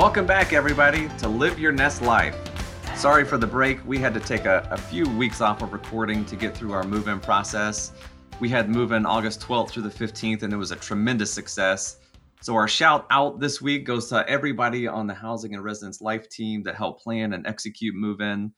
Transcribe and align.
Welcome 0.00 0.24
back, 0.24 0.54
everybody, 0.54 1.10
to 1.18 1.28
Live 1.28 1.58
Your 1.58 1.72
Nest 1.72 2.00
Life. 2.00 2.34
Sorry 2.96 3.22
for 3.22 3.36
the 3.36 3.46
break. 3.46 3.86
We 3.86 3.98
had 3.98 4.14
to 4.14 4.20
take 4.20 4.46
a, 4.46 4.66
a 4.70 4.78
few 4.78 5.06
weeks 5.18 5.42
off 5.42 5.60
of 5.60 5.74
recording 5.74 6.24
to 6.24 6.36
get 6.36 6.56
through 6.56 6.72
our 6.72 6.84
move 6.84 7.06
in 7.06 7.20
process. 7.20 7.92
We 8.40 8.48
had 8.48 8.70
move 8.70 8.92
in 8.92 9.04
August 9.04 9.42
12th 9.42 9.68
through 9.68 9.82
the 9.82 9.90
15th, 9.90 10.42
and 10.42 10.54
it 10.54 10.56
was 10.56 10.70
a 10.70 10.76
tremendous 10.76 11.30
success. 11.30 11.98
So, 12.40 12.54
our 12.54 12.66
shout 12.66 13.06
out 13.10 13.40
this 13.40 13.60
week 13.60 13.84
goes 13.84 14.08
to 14.08 14.26
everybody 14.26 14.88
on 14.88 15.06
the 15.06 15.12
Housing 15.12 15.54
and 15.54 15.62
Residence 15.62 16.00
Life 16.00 16.30
team 16.30 16.62
that 16.62 16.76
helped 16.76 17.04
plan 17.04 17.34
and 17.34 17.46
execute 17.46 17.94
move 17.94 18.22
in. 18.22 18.50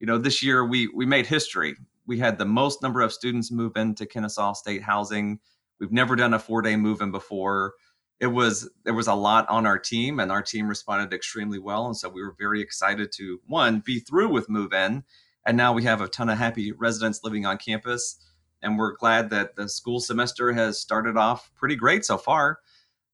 You 0.00 0.06
know, 0.06 0.18
this 0.18 0.42
year 0.42 0.66
we, 0.66 0.88
we 0.88 1.06
made 1.06 1.26
history. 1.26 1.76
We 2.06 2.18
had 2.18 2.36
the 2.36 2.44
most 2.44 2.82
number 2.82 3.00
of 3.00 3.10
students 3.10 3.50
move 3.50 3.72
into 3.76 4.04
Kennesaw 4.04 4.52
State 4.52 4.82
Housing. 4.82 5.40
We've 5.80 5.92
never 5.92 6.14
done 6.14 6.34
a 6.34 6.38
four 6.38 6.60
day 6.60 6.76
move 6.76 7.00
in 7.00 7.10
before 7.10 7.72
it 8.20 8.28
was 8.28 8.68
there 8.84 8.94
was 8.94 9.06
a 9.06 9.14
lot 9.14 9.48
on 9.48 9.66
our 9.66 9.78
team 9.78 10.20
and 10.20 10.30
our 10.30 10.42
team 10.42 10.68
responded 10.68 11.12
extremely 11.12 11.58
well 11.58 11.86
and 11.86 11.96
so 11.96 12.08
we 12.08 12.22
were 12.22 12.36
very 12.38 12.60
excited 12.60 13.10
to 13.12 13.40
one 13.46 13.80
be 13.80 13.98
through 13.98 14.28
with 14.28 14.48
move 14.48 14.72
in 14.72 15.02
and 15.46 15.56
now 15.56 15.72
we 15.72 15.82
have 15.84 16.00
a 16.00 16.08
ton 16.08 16.28
of 16.28 16.38
happy 16.38 16.72
residents 16.72 17.20
living 17.24 17.46
on 17.46 17.56
campus 17.56 18.18
and 18.62 18.78
we're 18.78 18.96
glad 18.96 19.30
that 19.30 19.56
the 19.56 19.68
school 19.68 20.00
semester 20.00 20.52
has 20.52 20.78
started 20.78 21.16
off 21.16 21.50
pretty 21.56 21.76
great 21.76 22.04
so 22.04 22.18
far. 22.18 22.58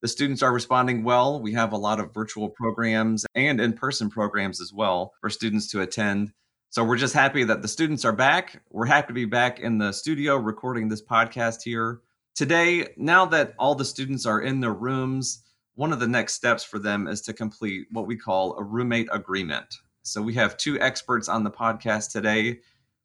The 0.02 0.08
students 0.08 0.42
are 0.42 0.52
responding 0.52 1.04
well. 1.04 1.40
We 1.40 1.52
have 1.52 1.72
a 1.72 1.78
lot 1.78 2.00
of 2.00 2.12
virtual 2.12 2.50
programs 2.50 3.24
and 3.34 3.60
in-person 3.60 4.10
programs 4.10 4.60
as 4.60 4.72
well 4.72 5.14
for 5.20 5.30
students 5.30 5.70
to 5.70 5.80
attend. 5.80 6.32
So 6.70 6.84
we're 6.84 6.96
just 6.96 7.14
happy 7.14 7.44
that 7.44 7.62
the 7.62 7.68
students 7.68 8.04
are 8.04 8.12
back. 8.12 8.62
We're 8.70 8.86
happy 8.86 9.08
to 9.08 9.14
be 9.14 9.24
back 9.24 9.60
in 9.60 9.78
the 9.78 9.92
studio 9.92 10.36
recording 10.36 10.88
this 10.88 11.02
podcast 11.02 11.62
here 11.62 12.00
Today, 12.36 12.88
now 12.98 13.24
that 13.24 13.54
all 13.58 13.74
the 13.74 13.82
students 13.82 14.26
are 14.26 14.42
in 14.42 14.60
their 14.60 14.74
rooms, 14.74 15.44
one 15.74 15.90
of 15.90 16.00
the 16.00 16.06
next 16.06 16.34
steps 16.34 16.62
for 16.62 16.78
them 16.78 17.08
is 17.08 17.22
to 17.22 17.32
complete 17.32 17.86
what 17.92 18.06
we 18.06 18.14
call 18.14 18.58
a 18.58 18.62
roommate 18.62 19.08
agreement. 19.10 19.78
So 20.02 20.20
we 20.20 20.34
have 20.34 20.58
two 20.58 20.78
experts 20.78 21.30
on 21.30 21.44
the 21.44 21.50
podcast 21.50 22.12
today. 22.12 22.60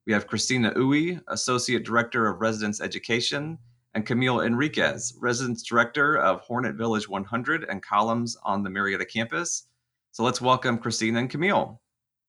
We 0.05 0.11
have 0.11 0.27
Christina 0.27 0.73
Ujj, 0.73 1.21
Associate 1.29 1.81
Director 1.81 2.27
of 2.27 2.41
Residence 2.41 2.81
Education, 2.81 3.57
and 3.93 4.05
Camille 4.05 4.41
Henriquez, 4.41 5.13
Residence 5.17 5.63
Director 5.63 6.17
of 6.17 6.41
Hornet 6.41 6.75
Village 6.75 7.07
100 7.07 7.67
and 7.69 7.81
columns 7.81 8.35
on 8.43 8.63
the 8.63 8.69
Marietta 8.69 9.05
campus. 9.05 9.67
So 10.11 10.23
let's 10.23 10.41
welcome 10.41 10.77
Christina 10.77 11.19
and 11.19 11.29
Camille. 11.29 11.79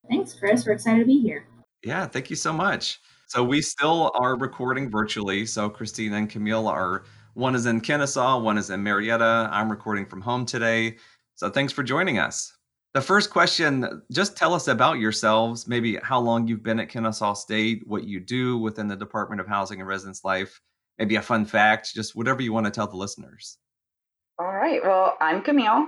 Thanks, 0.08 0.34
Chris. 0.34 0.64
We're 0.64 0.75
excited 0.75 1.00
to 1.00 1.06
be 1.06 1.19
here. 1.19 1.47
Yeah, 1.83 2.06
thank 2.06 2.30
you 2.30 2.36
so 2.36 2.53
much. 2.53 3.00
So 3.33 3.42
we 3.42 3.62
still 3.62 4.12
are 4.14 4.36
recording 4.36 4.91
virtually. 4.91 5.47
So 5.47 5.70
Christina 5.70 6.16
and 6.16 6.28
Camille 6.28 6.69
are 6.69 7.05
one 7.33 7.55
is 7.55 7.64
in 7.64 7.80
Kennesaw, 7.80 8.39
one 8.39 8.58
is 8.58 8.69
in 8.69 8.83
Marietta. 8.83 9.48
I'm 9.50 9.70
recording 9.70 10.05
from 10.05 10.20
home 10.20 10.44
today. 10.44 10.97
So 11.36 11.48
thanks 11.48 11.72
for 11.72 11.83
joining 11.83 12.19
us. 12.19 12.55
The 12.92 13.00
first 13.00 13.30
question, 13.30 14.02
just 14.12 14.36
tell 14.36 14.52
us 14.52 14.69
about 14.69 14.98
yourselves, 14.98 15.66
maybe 15.66 15.97
how 16.02 16.20
long 16.20 16.47
you've 16.47 16.62
been 16.62 16.78
at 16.78 16.91
Kennesaw 16.91 17.33
State, 17.33 17.84
what 17.86 18.05
you 18.05 18.20
do 18.20 18.58
within 18.58 18.86
the 18.86 18.97
Department 18.97 19.41
of 19.41 19.46
Housing 19.46 19.80
and 19.80 19.89
Residence 19.89 20.24
Life, 20.24 20.61
maybe 20.98 21.17
a 21.17 21.22
fun 21.22 21.46
fact, 21.46 21.94
just 21.94 22.14
whatever 22.14 22.42
you 22.42 22.52
want 22.52 22.67
to 22.67 22.70
tell 22.70 22.86
the 22.86 22.98
listeners. 22.98 23.56
All 24.39 24.52
right. 24.52 24.83
Well, 24.84 25.17
I'm 25.22 25.41
Camille. 25.41 25.86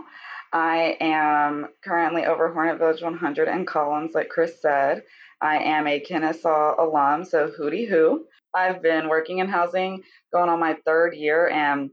I 0.55 0.97
am 0.98 1.69
currently 1.84 2.25
over 2.25 2.51
Hornet 2.55 2.79
Village 2.79 3.03
100 3.03 3.48
in 3.48 3.67
Columns, 3.67 4.14
like 4.14 4.31
Chris 4.31 4.62
said. 4.62 5.03
I 5.45 5.59
am 5.59 5.87
a 5.87 6.00
Kennesaw 6.00 6.83
alum, 6.83 7.23
so 7.23 7.50
hooty 7.50 7.84
hoo. 7.84 8.25
I've 8.55 8.81
been 8.81 9.11
working 9.11 9.39
in 9.39 9.48
housing 9.48 10.02
going 10.33 10.48
on 10.48 10.58
my 10.58 10.74
third 10.86 11.14
year, 11.14 11.51
and 11.51 11.91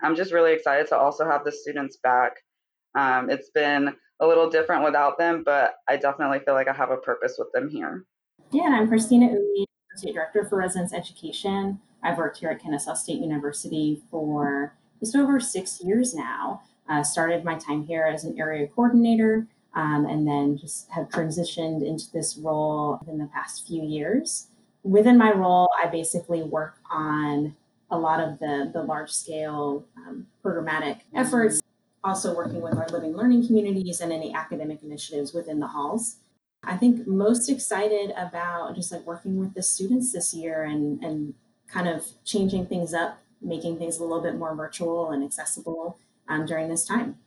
I'm 0.00 0.14
just 0.14 0.32
really 0.32 0.52
excited 0.52 0.86
to 0.88 0.96
also 0.96 1.28
have 1.28 1.44
the 1.44 1.50
students 1.50 1.96
back. 1.96 2.36
Um, 2.94 3.30
it's 3.30 3.50
been 3.50 3.96
a 4.20 4.26
little 4.26 4.48
different 4.48 4.84
without 4.84 5.18
them, 5.18 5.42
but 5.44 5.74
I 5.88 5.96
definitely 5.96 6.38
feel 6.38 6.54
like 6.54 6.68
I 6.68 6.72
have 6.72 6.92
a 6.92 6.96
purpose 6.96 7.34
with 7.36 7.48
them 7.52 7.68
here. 7.68 8.04
Yeah, 8.52 8.66
and 8.66 8.76
I'm 8.76 8.86
Christina 8.86 9.26
Ujj, 9.26 9.64
Associate 9.96 10.14
Director 10.14 10.46
for 10.48 10.58
Residence 10.58 10.94
Education. 10.94 11.80
I've 12.04 12.16
worked 12.16 12.38
here 12.38 12.50
at 12.50 12.62
Kennesaw 12.62 12.94
State 12.94 13.18
University 13.18 14.02
for 14.08 14.76
just 15.00 15.16
over 15.16 15.40
six 15.40 15.82
years 15.82 16.14
now. 16.14 16.62
Uh, 16.88 17.02
started 17.02 17.44
my 17.44 17.58
time 17.58 17.84
here 17.84 18.04
as 18.04 18.22
an 18.22 18.38
area 18.38 18.68
coordinator 18.68 19.48
um, 19.74 20.06
and 20.06 20.26
then 20.26 20.56
just 20.56 20.88
have 20.90 21.08
transitioned 21.08 21.86
into 21.86 22.10
this 22.12 22.36
role 22.36 23.00
in 23.08 23.18
the 23.18 23.26
past 23.26 23.66
few 23.66 23.82
years. 23.82 24.46
Within 24.82 25.18
my 25.18 25.32
role, 25.32 25.68
I 25.82 25.88
basically 25.88 26.42
work 26.42 26.76
on 26.90 27.56
a 27.90 27.98
lot 27.98 28.20
of 28.20 28.38
the, 28.38 28.70
the 28.72 28.82
large 28.82 29.10
scale 29.10 29.84
um, 29.96 30.26
programmatic 30.44 31.00
efforts, 31.14 31.60
also 32.02 32.34
working 32.34 32.60
with 32.60 32.76
our 32.76 32.86
living 32.88 33.16
learning 33.16 33.46
communities 33.46 34.00
and 34.00 34.12
any 34.12 34.34
academic 34.34 34.82
initiatives 34.82 35.32
within 35.32 35.60
the 35.60 35.68
halls. 35.68 36.16
I 36.62 36.76
think 36.76 37.06
most 37.06 37.48
excited 37.48 38.12
about 38.16 38.74
just 38.74 38.92
like 38.92 39.06
working 39.06 39.38
with 39.38 39.54
the 39.54 39.62
students 39.62 40.12
this 40.12 40.32
year 40.32 40.62
and, 40.64 41.02
and 41.02 41.34
kind 41.68 41.88
of 41.88 42.06
changing 42.24 42.66
things 42.66 42.94
up, 42.94 43.22
making 43.40 43.78
things 43.78 43.98
a 43.98 44.02
little 44.02 44.22
bit 44.22 44.36
more 44.36 44.54
virtual 44.54 45.10
and 45.10 45.22
accessible 45.24 45.98
um, 46.28 46.46
during 46.46 46.68
this 46.68 46.84
time. 46.84 47.18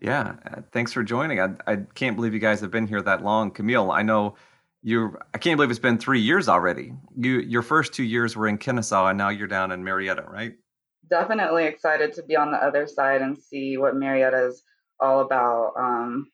Yeah, 0.00 0.36
uh, 0.44 0.60
thanks 0.72 0.92
for 0.92 1.02
joining. 1.02 1.40
I, 1.40 1.54
I 1.66 1.76
can't 1.94 2.16
believe 2.16 2.34
you 2.34 2.40
guys 2.40 2.60
have 2.60 2.70
been 2.70 2.86
here 2.86 3.00
that 3.02 3.22
long. 3.22 3.50
Camille, 3.50 3.90
I 3.90 4.02
know 4.02 4.36
you 4.82 5.16
I 5.34 5.38
can't 5.38 5.56
believe 5.56 5.70
it's 5.70 5.78
been 5.78 5.98
3 5.98 6.20
years 6.20 6.48
already. 6.48 6.92
You 7.16 7.40
your 7.40 7.62
first 7.62 7.92
2 7.94 8.02
years 8.02 8.36
were 8.36 8.46
in 8.46 8.58
Kennesaw 8.58 9.08
and 9.08 9.18
now 9.18 9.30
you're 9.30 9.48
down 9.48 9.72
in 9.72 9.82
Marietta, 9.82 10.24
right? 10.28 10.54
Definitely 11.08 11.64
excited 11.64 12.12
to 12.14 12.22
be 12.22 12.36
on 12.36 12.50
the 12.50 12.58
other 12.58 12.86
side 12.86 13.22
and 13.22 13.38
see 13.38 13.78
what 13.78 13.96
Marietta 13.96 14.46
is 14.46 14.62
all 15.00 15.20
about. 15.20 15.72
Um, 15.78 16.30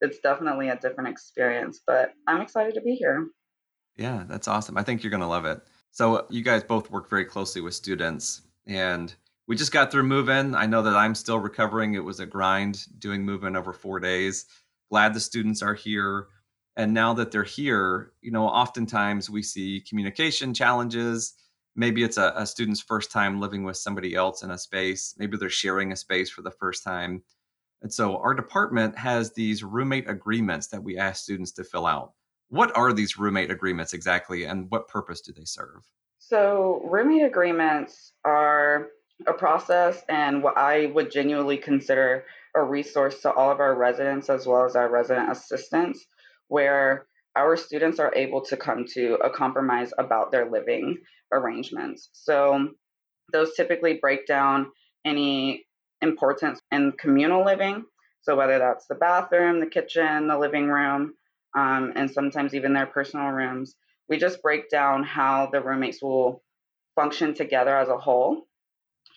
it's 0.00 0.18
definitely 0.18 0.68
a 0.68 0.76
different 0.76 1.10
experience, 1.10 1.80
but 1.86 2.12
I'm 2.26 2.40
excited 2.40 2.74
to 2.74 2.80
be 2.80 2.94
here. 2.94 3.28
Yeah, 3.96 4.24
that's 4.26 4.48
awesome. 4.48 4.76
I 4.76 4.82
think 4.82 5.02
you're 5.02 5.10
going 5.10 5.20
to 5.20 5.26
love 5.26 5.44
it. 5.44 5.60
So, 5.90 6.26
you 6.30 6.42
guys 6.42 6.64
both 6.64 6.90
work 6.90 7.08
very 7.10 7.24
closely 7.24 7.60
with 7.60 7.74
students 7.74 8.42
and 8.66 9.14
we 9.46 9.56
just 9.56 9.72
got 9.72 9.90
through 9.90 10.04
move-in. 10.04 10.54
I 10.54 10.66
know 10.66 10.82
that 10.82 10.96
I'm 10.96 11.14
still 11.14 11.38
recovering. 11.38 11.94
It 11.94 12.04
was 12.04 12.20
a 12.20 12.26
grind 12.26 12.84
doing 12.98 13.24
move-in 13.24 13.56
over 13.56 13.72
four 13.72 14.00
days. 14.00 14.46
Glad 14.90 15.14
the 15.14 15.20
students 15.20 15.62
are 15.62 15.74
here. 15.74 16.28
And 16.76 16.94
now 16.94 17.12
that 17.14 17.30
they're 17.30 17.42
here, 17.42 18.12
you 18.22 18.30
know, 18.30 18.46
oftentimes 18.46 19.28
we 19.28 19.42
see 19.42 19.84
communication 19.86 20.54
challenges. 20.54 21.34
Maybe 21.74 22.02
it's 22.02 22.16
a, 22.16 22.32
a 22.36 22.46
student's 22.46 22.80
first 22.80 23.10
time 23.10 23.40
living 23.40 23.64
with 23.64 23.76
somebody 23.76 24.14
else 24.14 24.42
in 24.42 24.50
a 24.50 24.58
space. 24.58 25.14
Maybe 25.18 25.36
they're 25.36 25.50
sharing 25.50 25.92
a 25.92 25.96
space 25.96 26.30
for 26.30 26.42
the 26.42 26.50
first 26.50 26.84
time. 26.84 27.22
And 27.82 27.92
so 27.92 28.18
our 28.18 28.34
department 28.34 28.96
has 28.96 29.32
these 29.32 29.64
roommate 29.64 30.08
agreements 30.08 30.68
that 30.68 30.82
we 30.82 30.96
ask 30.96 31.24
students 31.24 31.52
to 31.52 31.64
fill 31.64 31.86
out. 31.86 32.12
What 32.48 32.74
are 32.76 32.92
these 32.92 33.18
roommate 33.18 33.50
agreements 33.50 33.92
exactly 33.92 34.44
and 34.44 34.70
what 34.70 34.88
purpose 34.88 35.20
do 35.20 35.32
they 35.32 35.44
serve? 35.44 35.82
So, 36.18 36.80
roommate 36.84 37.24
agreements 37.24 38.12
are 38.24 38.88
a 39.26 39.32
process 39.32 40.02
and 40.08 40.42
what 40.42 40.56
I 40.56 40.86
would 40.86 41.10
genuinely 41.10 41.56
consider 41.56 42.24
a 42.54 42.62
resource 42.62 43.20
to 43.22 43.32
all 43.32 43.50
of 43.50 43.60
our 43.60 43.74
residents 43.74 44.28
as 44.28 44.46
well 44.46 44.64
as 44.64 44.76
our 44.76 44.90
resident 44.90 45.30
assistants, 45.30 46.04
where 46.48 47.06
our 47.34 47.56
students 47.56 47.98
are 47.98 48.12
able 48.14 48.42
to 48.42 48.56
come 48.56 48.84
to 48.94 49.14
a 49.24 49.30
compromise 49.30 49.92
about 49.98 50.30
their 50.30 50.50
living 50.50 50.98
arrangements. 51.32 52.10
So 52.12 52.70
those 53.32 53.54
typically 53.54 53.98
break 54.00 54.26
down 54.26 54.70
any 55.04 55.64
importance 56.02 56.60
in 56.70 56.92
communal 56.92 57.44
living. 57.44 57.84
So 58.20 58.36
whether 58.36 58.58
that's 58.58 58.86
the 58.86 58.94
bathroom, 58.94 59.60
the 59.60 59.66
kitchen, 59.66 60.28
the 60.28 60.38
living 60.38 60.68
room, 60.68 61.14
um, 61.56 61.92
and 61.96 62.10
sometimes 62.10 62.54
even 62.54 62.72
their 62.72 62.86
personal 62.86 63.28
rooms, 63.28 63.74
we 64.08 64.18
just 64.18 64.42
break 64.42 64.68
down 64.68 65.04
how 65.04 65.48
the 65.50 65.60
roommates 65.60 66.02
will 66.02 66.42
function 66.94 67.34
together 67.34 67.76
as 67.76 67.88
a 67.88 67.96
whole 67.96 68.46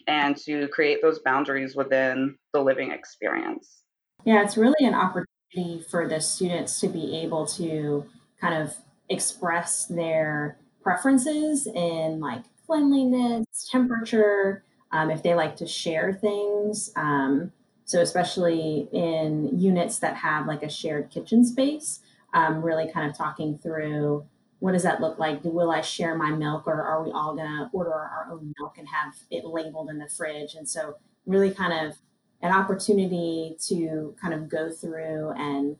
and 0.08 0.38
to 0.38 0.68
create 0.70 1.02
those 1.02 1.20
boundaries 1.20 1.76
within 1.76 2.38
the 2.54 2.62
living 2.62 2.92
experience. 2.92 3.84
Yeah, 4.24 4.44
it's 4.44 4.58
really 4.58 4.86
an 4.86 4.94
opportunity 4.94 5.86
for 5.90 6.08
the 6.08 6.20
students 6.20 6.80
to 6.80 6.88
be 6.88 7.18
able 7.18 7.46
to 7.48 8.06
kind 8.40 8.62
of 8.62 8.76
express 9.10 9.86
their 9.86 10.58
preferences 10.82 11.68
in 11.68 12.20
like 12.20 12.44
cleanliness, 12.66 13.46
temperature, 13.72 14.64
um, 14.92 15.10
if 15.10 15.24
they 15.24 15.36
like 15.36 15.56
to 15.58 15.68
share 15.68 16.14
things. 16.14 16.92
Um, 16.96 17.52
so, 17.86 18.02
especially 18.02 18.90
in 18.92 19.60
units 19.60 20.00
that 20.00 20.16
have 20.16 20.48
like 20.48 20.64
a 20.64 20.70
shared 20.70 21.12
kitchen 21.12 21.46
space, 21.46 22.00
um, 22.34 22.64
really 22.64 22.92
kind 22.92 23.10
of 23.10 23.16
talking 23.16 23.58
through 23.58 24.26
what 24.66 24.72
does 24.72 24.82
that 24.82 25.00
look 25.00 25.20
like? 25.20 25.42
Will 25.44 25.70
I 25.70 25.82
share 25.82 26.18
my 26.18 26.32
milk 26.32 26.66
or 26.66 26.82
are 26.82 27.04
we 27.04 27.12
all 27.12 27.36
going 27.36 27.46
to 27.46 27.70
order 27.72 27.94
our 27.94 28.28
own 28.32 28.52
milk 28.58 28.80
and 28.80 28.88
have 28.88 29.14
it 29.30 29.46
labeled 29.46 29.92
in 29.92 30.00
the 30.00 30.10
fridge? 30.10 30.56
And 30.56 30.68
so, 30.68 30.96
really 31.28 31.52
kind 31.52 31.88
of 31.88 31.98
an 32.42 32.52
opportunity 32.52 33.58
to 33.68 34.16
kind 34.20 34.34
of 34.34 34.50
go 34.50 34.72
through 34.72 35.34
and 35.38 35.78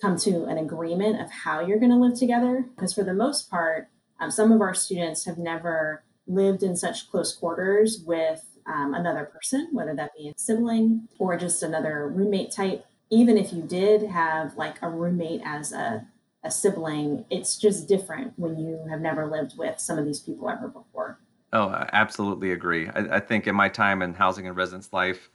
come 0.00 0.16
to 0.18 0.44
an 0.46 0.58
agreement 0.58 1.20
of 1.20 1.30
how 1.30 1.60
you're 1.60 1.78
going 1.78 1.92
to 1.92 1.96
live 1.96 2.18
together. 2.18 2.64
Because 2.74 2.92
for 2.92 3.04
the 3.04 3.14
most 3.14 3.48
part, 3.48 3.90
um, 4.18 4.32
some 4.32 4.50
of 4.50 4.60
our 4.60 4.74
students 4.74 5.24
have 5.26 5.38
never 5.38 6.02
lived 6.26 6.64
in 6.64 6.74
such 6.74 7.08
close 7.08 7.32
quarters 7.32 8.02
with 8.04 8.44
um, 8.66 8.92
another 8.92 9.24
person, 9.24 9.68
whether 9.70 9.94
that 9.94 10.10
be 10.18 10.28
a 10.28 10.34
sibling 10.36 11.06
or 11.20 11.36
just 11.36 11.62
another 11.62 12.08
roommate 12.08 12.50
type. 12.50 12.84
even 13.08 13.38
if 13.38 13.52
you 13.52 13.62
did 13.62 14.02
have 14.02 14.56
like 14.56 14.82
a 14.82 14.90
roommate 14.90 15.40
as 15.44 15.72
a, 15.72 16.04
a 16.46 16.50
sibling, 16.50 17.24
it's 17.30 17.58
just 17.58 17.88
different 17.88 18.32
when 18.36 18.58
you 18.58 18.86
have 18.88 19.00
never 19.00 19.26
lived 19.26 19.58
with 19.58 19.78
some 19.80 19.98
of 19.98 20.04
these 20.04 20.20
people 20.20 20.48
ever 20.48 20.68
before. 20.68 21.18
Oh, 21.52 21.68
I 21.68 21.88
absolutely 21.92 22.52
agree. 22.52 22.88
I, 22.88 23.16
I 23.16 23.20
think 23.20 23.46
in 23.46 23.54
my 23.54 23.68
time 23.68 24.02
in 24.02 24.14
housing 24.14 24.46
and 24.46 24.56
residence 24.56 24.92
life, 24.92 25.28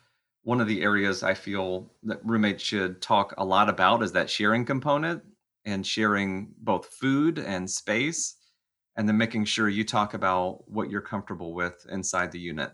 one 0.44 0.62
of 0.62 0.68
the 0.68 0.82
areas 0.82 1.22
I 1.22 1.34
feel 1.34 1.92
that 2.04 2.26
roommates 2.26 2.64
should 2.64 3.02
talk 3.02 3.34
a 3.38 3.46
lot 3.46 3.70
about 3.70 4.02
is 4.02 4.12
that 4.14 4.30
sharing 4.30 4.66
component 4.66 5.22
and 5.66 5.86
sharing 5.86 6.54
both 6.58 6.88
food 6.88 7.38
and 7.38 7.70
space, 7.70 8.36
and 8.98 9.08
then 9.08 9.18
making 9.18 9.46
sure 9.46 9.70
you 9.70 9.84
talk 9.84 10.16
about 10.16 10.68
what 10.68 10.90
you're 10.90 11.02
comfortable 11.02 11.54
with 11.54 11.86
inside 11.92 12.32
the 12.32 12.40
unit. 12.40 12.72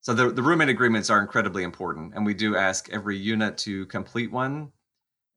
So 0.00 0.14
the, 0.14 0.30
the 0.30 0.42
roommate 0.42 0.70
agreements 0.70 1.10
are 1.10 1.20
incredibly 1.20 1.62
important, 1.62 2.14
and 2.14 2.24
we 2.24 2.34
do 2.34 2.56
ask 2.56 2.88
every 2.90 3.16
unit 3.16 3.58
to 3.58 3.86
complete 3.86 4.32
one. 4.32 4.72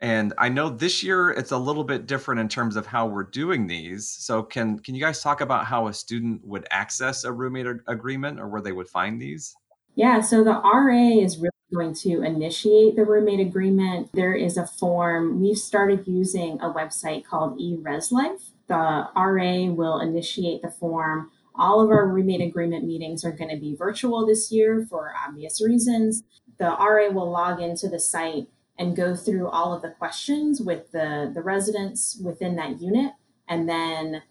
And 0.02 0.34
I 0.38 0.50
know 0.50 0.70
this 0.70 1.04
year 1.04 1.30
it's 1.30 1.52
a 1.52 1.58
little 1.58 1.84
bit 1.84 2.06
different 2.06 2.42
in 2.42 2.50
terms 2.50 2.76
of 2.76 2.86
how 2.86 3.08
we're 3.08 3.24
doing 3.24 3.68
these. 3.68 4.10
So 4.10 4.44
can 4.44 4.80
can 4.80 4.94
you 4.94 5.02
guys 5.02 5.22
talk 5.22 5.42
about 5.42 5.66
how 5.66 5.88
a 5.88 5.94
student 5.94 6.46
would 6.46 6.68
access 6.70 7.24
a 7.24 7.32
roommate 7.32 7.68
agreement 7.88 8.40
or 8.40 8.48
where 8.48 8.62
they 8.62 8.74
would 8.74 8.90
find 8.90 9.22
these? 9.22 9.56
Yeah, 9.96 10.20
so 10.20 10.44
the 10.44 10.52
RA 10.52 11.24
is 11.24 11.38
really 11.38 11.52
going 11.74 11.94
to 11.94 12.22
initiate 12.22 12.98
the 12.98 13.06
roommate 13.06 13.40
agreement. 13.40 14.10
There 14.14 14.36
is 14.36 14.58
a 14.58 14.68
form. 14.68 15.42
We've 15.42 15.58
started 15.58 16.06
using 16.06 16.60
a 16.62 16.72
website 16.72 17.26
called 17.26 17.58
eRezLife. 17.60 18.52
The 18.68 19.08
RA 19.16 19.74
will 19.74 20.00
initiate 20.02 20.62
the 20.62 20.70
form. 20.70 21.32
All 21.58 21.80
of 21.80 21.90
our 21.90 22.06
roommate 22.06 22.42
agreement 22.42 22.86
meetings 22.86 23.24
are 23.24 23.32
going 23.32 23.50
to 23.50 23.60
be 23.60 23.76
virtual 23.76 24.26
this 24.26 24.52
year 24.52 24.86
for 24.90 25.14
obvious 25.26 25.62
reasons. 25.64 26.24
The 26.60 26.66
RA 26.66 27.10
will 27.10 27.32
log 27.32 27.62
into 27.62 27.88
the 27.88 28.00
site 28.00 28.48
and 28.78 28.96
go 28.96 29.16
through 29.16 29.48
all 29.48 29.74
of 29.74 29.82
the 29.82 29.90
questions 29.90 30.62
with 30.62 30.92
the, 30.92 31.32
the 31.34 31.42
residents 31.42 32.20
within 32.24 32.56
that 32.56 32.82
unit. 32.82 33.14
And 33.48 33.70
then 33.70 34.24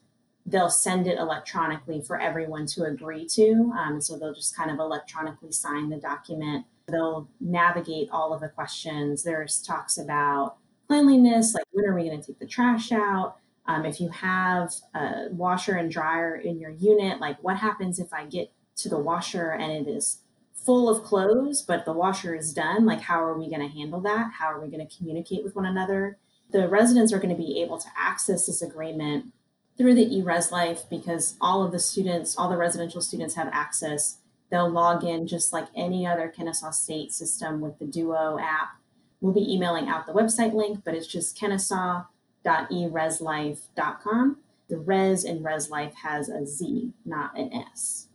they'll 0.46 0.70
send 0.70 1.06
it 1.06 1.18
electronically 1.18 2.02
for 2.02 2.20
everyone 2.20 2.66
to 2.66 2.84
agree 2.84 3.26
to. 3.26 3.72
Um, 3.78 4.00
so 4.00 4.18
they'll 4.18 4.34
just 4.34 4.56
kind 4.56 4.70
of 4.70 4.78
electronically 4.78 5.52
sign 5.52 5.88
the 5.88 5.96
document. 5.96 6.66
They'll 6.86 7.28
navigate 7.40 8.10
all 8.10 8.34
of 8.34 8.40
the 8.40 8.48
questions. 8.48 9.22
There's 9.22 9.62
talks 9.62 9.96
about 9.96 10.56
cleanliness, 10.86 11.54
like 11.54 11.64
when 11.72 11.86
are 11.86 11.94
we 11.94 12.04
going 12.04 12.20
to 12.20 12.26
take 12.26 12.38
the 12.38 12.46
trash 12.46 12.92
out? 12.92 13.36
Um, 13.66 13.86
if 13.86 13.98
you 13.98 14.10
have 14.10 14.70
a 14.94 15.28
washer 15.30 15.76
and 15.76 15.90
dryer 15.90 16.36
in 16.36 16.60
your 16.60 16.70
unit, 16.70 17.20
like 17.20 17.42
what 17.42 17.56
happens 17.56 17.98
if 17.98 18.12
I 18.12 18.26
get 18.26 18.52
to 18.76 18.90
the 18.90 18.98
washer 18.98 19.52
and 19.52 19.72
it 19.72 19.90
is 19.90 20.18
full 20.64 20.88
of 20.88 21.04
clothes, 21.04 21.62
but 21.62 21.84
the 21.84 21.92
washer 21.92 22.34
is 22.34 22.52
done? 22.52 22.86
Like, 22.86 23.00
how 23.00 23.22
are 23.22 23.38
we 23.38 23.48
going 23.48 23.60
to 23.60 23.68
handle 23.68 24.00
that? 24.00 24.32
How 24.38 24.46
are 24.46 24.60
we 24.60 24.68
going 24.68 24.86
to 24.86 24.96
communicate 24.96 25.44
with 25.44 25.54
one 25.54 25.66
another? 25.66 26.18
The 26.50 26.68
residents 26.68 27.12
are 27.12 27.18
going 27.18 27.34
to 27.34 27.42
be 27.42 27.62
able 27.62 27.78
to 27.78 27.88
access 27.96 28.46
this 28.46 28.62
agreement 28.62 29.32
through 29.76 29.94
the 29.94 30.06
eRezLife 30.06 30.88
because 30.88 31.36
all 31.40 31.64
of 31.64 31.72
the 31.72 31.80
students, 31.80 32.38
all 32.38 32.48
the 32.48 32.56
residential 32.56 33.00
students 33.00 33.34
have 33.34 33.48
access. 33.52 34.18
They'll 34.50 34.70
log 34.70 35.04
in 35.04 35.26
just 35.26 35.52
like 35.52 35.66
any 35.74 36.06
other 36.06 36.28
Kennesaw 36.28 36.70
State 36.70 37.12
system 37.12 37.60
with 37.60 37.78
the 37.78 37.86
Duo 37.86 38.38
app. 38.38 38.76
We'll 39.20 39.32
be 39.32 39.52
emailing 39.52 39.88
out 39.88 40.06
the 40.06 40.12
website 40.12 40.54
link, 40.54 40.80
but 40.84 40.94
it's 40.94 41.06
just 41.06 41.38
kennesaw.erezlife.com. 41.38 44.36
The 44.68 44.78
res 44.78 45.24
in 45.24 45.42
RezLife 45.42 45.94
has 45.94 46.28
a 46.28 46.46
Z, 46.46 46.92
not 47.04 47.36
an 47.38 47.52
S. 47.52 48.08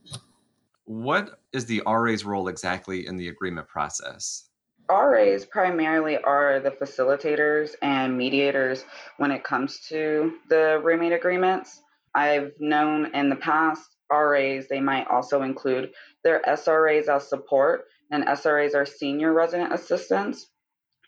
What 0.89 1.39
is 1.53 1.67
the 1.67 1.83
RA's 1.85 2.25
role 2.25 2.47
exactly 2.47 3.05
in 3.05 3.15
the 3.15 3.27
agreement 3.27 3.67
process? 3.67 4.49
RAs 4.89 5.45
primarily 5.45 6.17
are 6.17 6.59
the 6.59 6.71
facilitators 6.71 7.75
and 7.83 8.17
mediators 8.17 8.85
when 9.17 9.29
it 9.29 9.43
comes 9.43 9.81
to 9.89 10.39
the 10.49 10.81
roommate 10.83 11.13
agreements. 11.13 11.83
I've 12.15 12.53
known 12.59 13.13
in 13.13 13.29
the 13.29 13.35
past 13.35 13.97
RAs, 14.11 14.67
they 14.67 14.81
might 14.81 15.07
also 15.07 15.43
include 15.43 15.91
their 16.23 16.41
SRAs 16.41 17.07
as 17.07 17.29
support, 17.29 17.85
and 18.09 18.25
SRAs 18.25 18.73
are 18.73 18.87
senior 18.87 19.31
resident 19.31 19.71
assistants. 19.71 20.47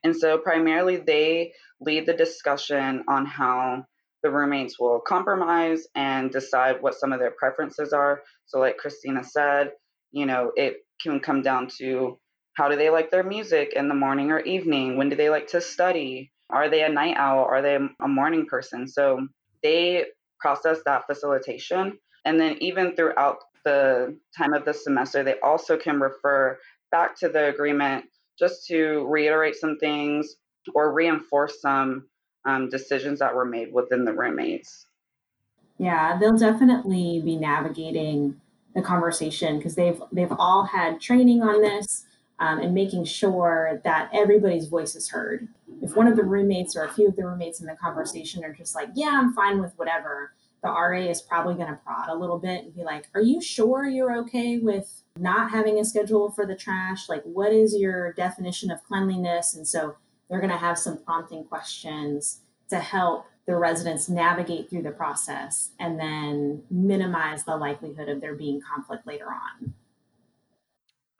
And 0.04 0.16
so, 0.16 0.38
primarily, 0.38 0.98
they 0.98 1.54
lead 1.80 2.06
the 2.06 2.14
discussion 2.14 3.04
on 3.08 3.26
how 3.26 3.88
the 4.24 4.32
roommates 4.32 4.80
will 4.80 5.00
compromise 5.00 5.88
and 5.96 6.32
decide 6.32 6.82
what 6.82 6.96
some 6.96 7.12
of 7.12 7.20
their 7.20 7.32
preferences 7.32 7.94
are. 7.94 8.22
So, 8.46 8.60
like 8.60 8.78
Christina 8.78 9.24
said, 9.24 9.72
you 10.12 10.26
know, 10.26 10.52
it 10.56 10.78
can 11.02 11.20
come 11.20 11.42
down 11.42 11.68
to 11.80 12.20
how 12.54 12.70
do 12.70 12.76
they 12.76 12.90
like 12.90 13.12
their 13.12 13.24
music 13.24 13.74
in 13.76 13.88
the 13.88 13.96
morning 13.96 14.32
or 14.32 14.40
evening? 14.40 14.98
When 14.98 15.10
do 15.10 15.16
they 15.16 15.30
like 15.30 15.48
to 15.50 15.62
study? 15.62 16.32
Are 16.50 16.70
they 16.70 16.84
a 16.84 16.90
night 16.90 17.16
owl? 17.18 17.46
Are 17.46 17.62
they 17.62 17.76
a 17.76 18.08
morning 18.08 18.46
person? 18.46 18.88
So 18.88 19.28
they 19.64 20.06
process 20.40 20.80
that 20.86 21.06
facilitation. 21.08 21.98
And 22.26 22.40
then, 22.40 22.58
even 22.60 22.96
throughout 22.96 23.38
the 23.64 24.18
time 24.38 24.54
of 24.54 24.66
the 24.66 24.74
semester, 24.74 25.24
they 25.24 25.40
also 25.40 25.78
can 25.78 26.00
refer 26.00 26.58
back 26.92 27.18
to 27.20 27.30
the 27.30 27.48
agreement 27.48 28.06
just 28.38 28.68
to 28.68 29.06
reiterate 29.08 29.56
some 29.56 29.78
things 29.78 30.36
or 30.76 30.94
reinforce 30.94 31.62
some 31.62 32.08
um, 32.46 32.70
decisions 32.70 33.20
that 33.20 33.36
were 33.36 33.46
made 33.46 33.74
within 33.74 34.06
the 34.06 34.14
roommates. 34.14 34.88
Yeah, 35.78 36.18
they'll 36.20 36.38
definitely 36.38 37.22
be 37.24 37.36
navigating 37.38 38.40
the 38.76 38.82
conversation 38.82 39.58
because 39.58 39.76
they've 39.76 40.02
they've 40.12 40.32
all 40.38 40.66
had 40.66 41.02
training 41.02 41.42
on 41.42 41.62
this 41.62 42.06
um, 42.40 42.60
and 42.60 42.74
making 42.74 43.06
sure 43.06 43.82
that 43.84 44.10
everybody's 44.14 44.68
voice 44.68 44.96
is 44.96 45.10
heard. 45.10 45.48
If 45.82 45.96
one 45.96 46.08
of 46.08 46.16
the 46.16 46.24
roommates 46.24 46.76
or 46.76 46.84
a 46.84 46.94
few 46.94 47.08
of 47.08 47.16
the 47.16 47.26
roommates 47.26 47.60
in 47.60 47.68
the 47.68 47.76
conversation 47.76 48.44
are 48.44 48.54
just 48.54 48.76
like, 48.76 48.90
yeah, 48.96 49.20
I'm 49.22 49.34
fine 49.34 49.62
with 49.62 49.74
whatever, 49.78 50.34
the 50.64 50.70
RA 50.70 51.02
is 51.02 51.22
probably 51.22 51.56
going 51.56 51.68
to 51.68 51.80
prod 51.84 52.10
a 52.10 52.16
little 52.16 52.38
bit 52.40 52.66
and 52.66 52.76
be 52.76 52.84
like, 52.84 53.08
are 53.16 53.22
you 53.22 53.42
sure 53.42 53.88
you're 53.88 54.16
okay 54.20 54.58
with 54.58 55.04
not 55.18 55.52
having 55.52 55.80
a 55.80 55.86
schedule 55.86 56.32
for 56.32 56.46
the 56.46 56.56
trash? 56.56 57.10
Like, 57.10 57.24
what 57.24 57.52
is 57.52 57.76
your 57.76 58.14
definition 58.14 58.70
of 58.72 58.84
cleanliness? 58.84 59.56
And 59.56 59.68
so 59.68 59.96
they're 60.32 60.40
going 60.40 60.50
to 60.50 60.58
have 60.58 60.80
some 60.80 60.98
prompting 61.04 61.44
questions 61.44 62.40
to 62.70 62.80
help 62.80 63.26
the 63.48 63.56
residents 63.56 64.08
navigate 64.08 64.70
through 64.70 64.82
the 64.82 64.92
process 64.92 65.72
and 65.78 66.00
then 66.00 66.64
minimize 66.72 67.44
the 67.44 67.56
likelihood 67.56 68.08
of 68.08 68.22
there 68.22 68.34
being 68.34 68.62
conflict 68.62 69.06
later 69.06 69.28
on. 69.28 69.74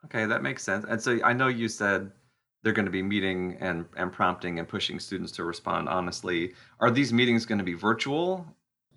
Okay, 0.06 0.24
that 0.24 0.42
makes 0.42 0.62
sense. 0.62 0.86
And 0.88 1.00
so 1.00 1.20
I 1.22 1.34
know 1.34 1.48
you 1.48 1.68
said 1.68 2.10
they're 2.62 2.72
going 2.72 2.86
to 2.86 2.92
be 2.92 3.02
meeting 3.02 3.58
and, 3.60 3.84
and 3.98 4.10
prompting 4.10 4.58
and 4.58 4.66
pushing 4.66 4.98
students 4.98 5.30
to 5.32 5.44
respond 5.44 5.90
honestly. 5.90 6.54
Are 6.80 6.90
these 6.90 7.12
meetings 7.12 7.44
going 7.44 7.58
to 7.58 7.64
be 7.64 7.74
virtual? 7.74 8.46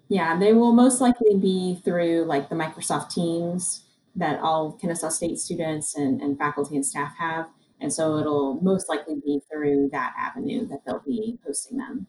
Yeah, 0.07 0.39
they 0.39 0.53
will 0.53 0.71
most 0.71 1.01
likely 1.01 1.35
be 1.35 1.81
through 1.83 2.23
like 2.23 2.47
the 2.47 2.55
Microsoft 2.55 3.09
Teams 3.09 3.81
that 4.15 4.39
all 4.39 4.71
Kennesaw 4.73 5.09
State 5.09 5.39
students 5.39 5.95
and, 5.95 6.21
and 6.21 6.37
faculty 6.37 6.75
and 6.75 6.85
staff 6.85 7.13
have. 7.17 7.47
And 7.81 7.91
so 7.91 8.17
it'll 8.17 8.59
most 8.61 8.89
likely 8.89 9.15
be 9.23 9.41
through 9.51 9.89
that 9.91 10.13
avenue 10.17 10.67
that 10.67 10.79
they'll 10.85 11.03
be 11.05 11.37
hosting 11.45 11.77
them. 11.77 12.07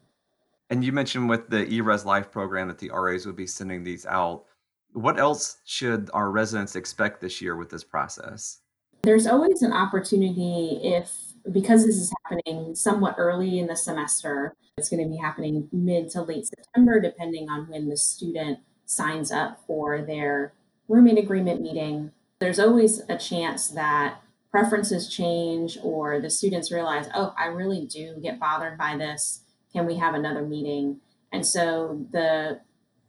And 0.69 0.83
you 0.83 0.91
mentioned 0.91 1.29
with 1.29 1.49
the 1.49 1.65
eRez 1.65 2.05
Life 2.05 2.31
program 2.31 2.67
that 2.67 2.77
the 2.77 2.89
RAs 2.89 3.25
would 3.25 3.35
be 3.35 3.47
sending 3.47 3.83
these 3.83 4.05
out. 4.05 4.45
What 4.93 5.19
else 5.19 5.57
should 5.65 6.09
our 6.13 6.31
residents 6.31 6.75
expect 6.75 7.21
this 7.21 7.41
year 7.41 7.55
with 7.55 7.69
this 7.69 7.83
process? 7.83 8.59
There's 9.03 9.27
always 9.27 9.61
an 9.61 9.71
opportunity 9.71 10.79
if, 10.83 11.13
because 11.51 11.85
this 11.85 11.95
is 11.95 12.11
happening 12.23 12.75
somewhat 12.75 13.15
early 13.17 13.59
in 13.59 13.67
the 13.67 13.75
semester, 13.75 14.55
it's 14.77 14.89
going 14.89 15.03
to 15.03 15.09
be 15.09 15.17
happening 15.17 15.69
mid 15.71 16.09
to 16.11 16.21
late 16.21 16.47
September, 16.47 16.99
depending 16.99 17.49
on 17.49 17.69
when 17.69 17.89
the 17.89 17.97
student 17.97 18.59
signs 18.85 19.31
up 19.31 19.61
for 19.65 20.01
their 20.01 20.53
roommate 20.87 21.17
agreement 21.17 21.61
meeting. 21.61 22.11
There's 22.39 22.59
always 22.59 23.01
a 23.09 23.17
chance 23.17 23.69
that 23.69 24.21
preferences 24.51 25.09
change 25.09 25.77
or 25.83 26.19
the 26.19 26.29
students 26.29 26.71
realize, 26.71 27.07
oh, 27.13 27.33
I 27.37 27.47
really 27.47 27.85
do 27.85 28.17
get 28.21 28.39
bothered 28.39 28.77
by 28.77 28.97
this. 28.97 29.41
Can 29.73 29.85
we 29.85 29.97
have 29.97 30.15
another 30.15 30.41
meeting? 30.41 30.99
And 31.31 31.45
so 31.45 32.05
the 32.11 32.61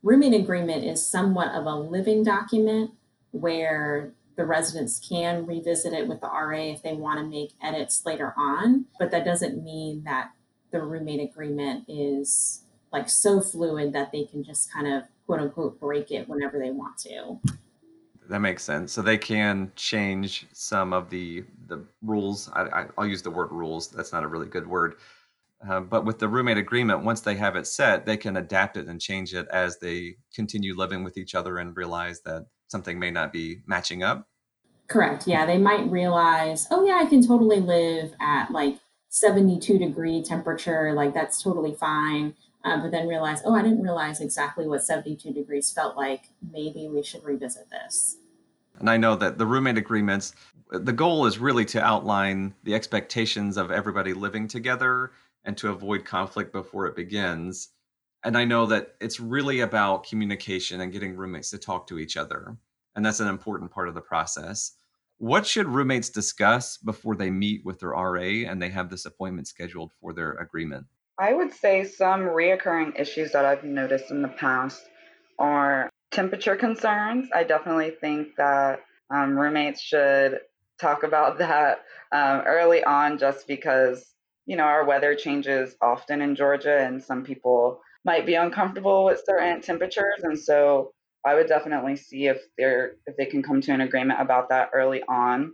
roommate 0.03 0.35
agreement 0.35 0.85
is 0.85 1.07
somewhat 1.07 1.49
of 1.53 1.67
a 1.67 1.75
living 1.75 2.23
document 2.23 2.91
where 3.31 4.13
the 4.37 4.45
residents 4.45 5.01
can 5.07 5.47
revisit 5.47 5.93
it 5.93 6.07
with 6.07 6.21
the 6.21 6.29
RA 6.29 6.59
if 6.59 6.83
they 6.83 6.95
want 6.95 7.19
to 7.19 7.27
make 7.27 7.53
edits 7.63 8.07
later 8.07 8.33
on. 8.37 8.87
But 8.99 9.11
that 9.11 9.25
doesn't 9.25 9.63
mean 9.63 10.05
that 10.05 10.31
the 10.71 10.81
roommate 10.81 11.21
agreement 11.21 11.85
is 11.89 12.63
like 12.93 13.09
so 13.09 13.41
fluid 13.41 13.93
that 13.93 14.13
they 14.13 14.25
can 14.25 14.45
just 14.45 14.73
kind 14.73 14.87
of 14.87 15.03
quote 15.27 15.41
unquote 15.41 15.81
break 15.81 16.11
it 16.11 16.29
whenever 16.29 16.59
they 16.59 16.71
want 16.71 16.99
to. 16.99 17.41
That 18.29 18.41
makes 18.41 18.63
sense. 18.63 18.93
So 18.93 19.01
they 19.01 19.17
can 19.17 19.73
change 19.75 20.47
some 20.53 20.93
of 20.93 21.09
the 21.09 21.45
the 21.67 21.85
rules. 22.03 22.51
I, 22.53 22.87
will 22.97 23.07
use 23.07 23.23
the 23.23 23.31
word 23.31 23.51
rules. 23.51 23.89
That's 23.89 24.13
not 24.13 24.23
a 24.23 24.29
really 24.29 24.49
good 24.49 24.67
word. 24.67 24.97
Uh, 25.69 25.81
but 25.81 26.05
with 26.05 26.19
the 26.19 26.29
roommate 26.29 26.59
agreement, 26.59 27.03
once 27.03 27.21
they 27.21 27.35
have 27.35 27.57
it 27.57 27.67
set, 27.67 28.07
they 28.07 28.17
can 28.17 28.37
adapt 28.37 28.77
it 28.77 28.87
and 28.87 29.01
change 29.01 29.35
it 29.35 29.49
as 29.49 29.79
they 29.79 30.17
continue 30.33 30.77
living 30.77 31.03
with 31.03 31.17
each 31.17 31.35
other 31.35 31.59
and 31.59 31.77
realize 31.77 32.21
that 32.21 32.47
something 32.69 32.99
may 32.99 33.11
not 33.11 33.33
be 33.33 33.61
matching 33.67 34.03
up. 34.03 34.29
Correct. 34.87 35.27
Yeah, 35.27 35.45
they 35.47 35.59
might 35.59 35.91
realize, 35.91 36.67
oh 36.71 36.87
yeah, 36.87 37.01
I 37.03 37.07
can 37.07 37.27
totally 37.27 37.61
live 37.61 38.15
at 38.21 38.51
like 38.51 38.79
72 39.09 39.79
degree 39.79 40.23
temperature, 40.23 40.93
like 40.93 41.13
that's 41.13 41.43
totally 41.43 41.75
fine. 41.75 42.35
Um, 42.65 42.83
but 42.83 42.91
then 42.91 43.07
realize, 43.07 43.41
oh, 43.45 43.55
I 43.55 43.63
didn't 43.63 43.83
realize 43.83 44.21
exactly 44.21 44.67
what 44.67 44.83
72 44.83 45.33
degrees 45.33 45.71
felt 45.71 45.97
like. 45.97 46.31
Maybe 46.53 46.89
we 46.89 47.03
should 47.03 47.25
revisit 47.25 47.71
this. 47.71 48.17
And 48.79 48.91
I 48.91 48.97
know 48.97 49.17
that 49.17 49.39
the 49.39 49.47
roommate 49.47 49.79
agreements, 49.79 50.35
the 50.71 50.93
goal 50.93 51.27
is 51.27 51.39
really 51.39 51.65
to 51.67 51.83
outline 51.83 52.55
the 52.65 52.75
expectations 52.75 53.57
of 53.57 53.71
everybody 53.71 54.13
living 54.13 54.49
together 54.49 55.13
and 55.45 55.57
to 55.59 55.71
avoid 55.71 56.05
conflict 56.05 56.53
before 56.53 56.87
it 56.87 56.97
begins. 56.97 57.71
And 58.25 58.37
I 58.37 58.45
know 58.45 58.67
that 58.67 58.97
it's 59.01 59.21
really 59.21 59.61
about 59.61 60.07
communication 60.07 60.81
and 60.81 60.93
getting 60.93 61.17
roommates 61.17 61.51
to 61.51 61.59
talk 61.59 61.87
to 61.89 61.99
each 61.99 62.17
other. 62.17 62.57
And 62.95 63.05
that's 63.05 63.21
an 63.21 63.29
important 63.29 63.71
part 63.71 63.89
of 63.89 63.95
the 63.95 64.01
process. 64.01 64.73
What 65.19 65.47
should 65.47 65.69
roommates 65.69 66.11
discuss 66.11 66.77
before 66.77 67.17
they 67.17 67.31
meet 67.31 67.65
with 67.65 67.81
their 67.81 67.91
RA 67.91 68.21
and 68.21 68.61
they 68.61 68.69
have 68.71 68.91
this 68.91 69.05
appointment 69.05 69.49
scheduled 69.49 69.93
for 70.01 70.13
their 70.13 70.33
agreement? 70.33 70.87
I 71.19 71.33
would 71.33 71.53
say 71.53 71.85
some 71.85 72.21
reoccurring 72.21 72.99
issues 72.99 73.33
that 73.33 73.45
I've 73.45 73.65
noticed 73.65 74.11
in 74.11 74.23
the 74.23 74.29
past 74.29 74.81
are 75.39 75.91
temperature 76.13 76.57
concerns. 76.57 77.29
I 77.35 77.43
definitely 77.45 77.91
think 77.91 78.37
that 78.37 78.81
um, 79.11 79.37
roommates 79.37 79.81
should 79.81 80.41
talk 80.81 81.03
about 81.03 81.39
that 81.39 81.81
um, 82.13 82.43
early 82.47 82.85
on 82.85 83.19
just 83.19 83.47
because, 83.49 84.15
you 84.47 84.57
know, 84.57 84.65
our 84.65 84.85
weather 84.85 85.17
changes 85.17 85.75
often 85.83 86.23
in 86.23 86.37
Georgia 86.37 86.79
and 86.79 87.03
some 87.03 87.25
people 87.25 87.81
might 88.05 88.25
be 88.25 88.35
uncomfortable 88.35 89.05
with 89.05 89.23
certain 89.27 89.61
temperatures. 89.61 90.23
And 90.23 90.39
so 90.39 90.93
I 91.27 91.35
would 91.35 91.49
definitely 91.49 91.97
see 91.97 92.29
if 92.29 92.41
they're 92.57 92.93
if 93.07 93.17
they 93.17 93.27
can 93.27 93.43
come 93.43 93.61
to 93.63 93.73
an 93.73 93.81
agreement 93.81 94.21
about 94.21 94.51
that 94.51 94.71
early 94.73 95.03
on. 95.03 95.53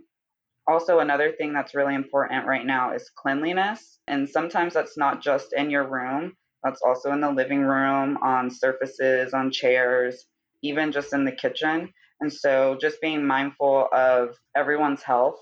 Also, 0.67 0.99
another 0.99 1.31
thing 1.31 1.53
that's 1.53 1.75
really 1.75 1.95
important 1.95 2.47
right 2.47 2.65
now 2.65 2.93
is 2.93 3.11
cleanliness. 3.15 3.99
And 4.07 4.27
sometimes 4.27 4.73
that's 4.73 4.97
not 4.97 5.21
just 5.21 5.53
in 5.53 5.69
your 5.69 5.87
room, 5.87 6.33
that's 6.63 6.81
also 6.81 7.11
in 7.11 7.21
the 7.21 7.31
living 7.31 7.61
room, 7.61 8.17
on 8.23 8.49
surfaces, 8.49 9.33
on 9.33 9.51
chairs, 9.51 10.25
even 10.63 10.91
just 10.91 11.13
in 11.13 11.23
the 11.25 11.31
kitchen. 11.31 11.93
And 12.21 12.33
so, 12.33 12.77
just 12.79 13.01
being 13.01 13.25
mindful 13.25 13.87
of 13.91 14.35
everyone's 14.55 15.03
health 15.03 15.39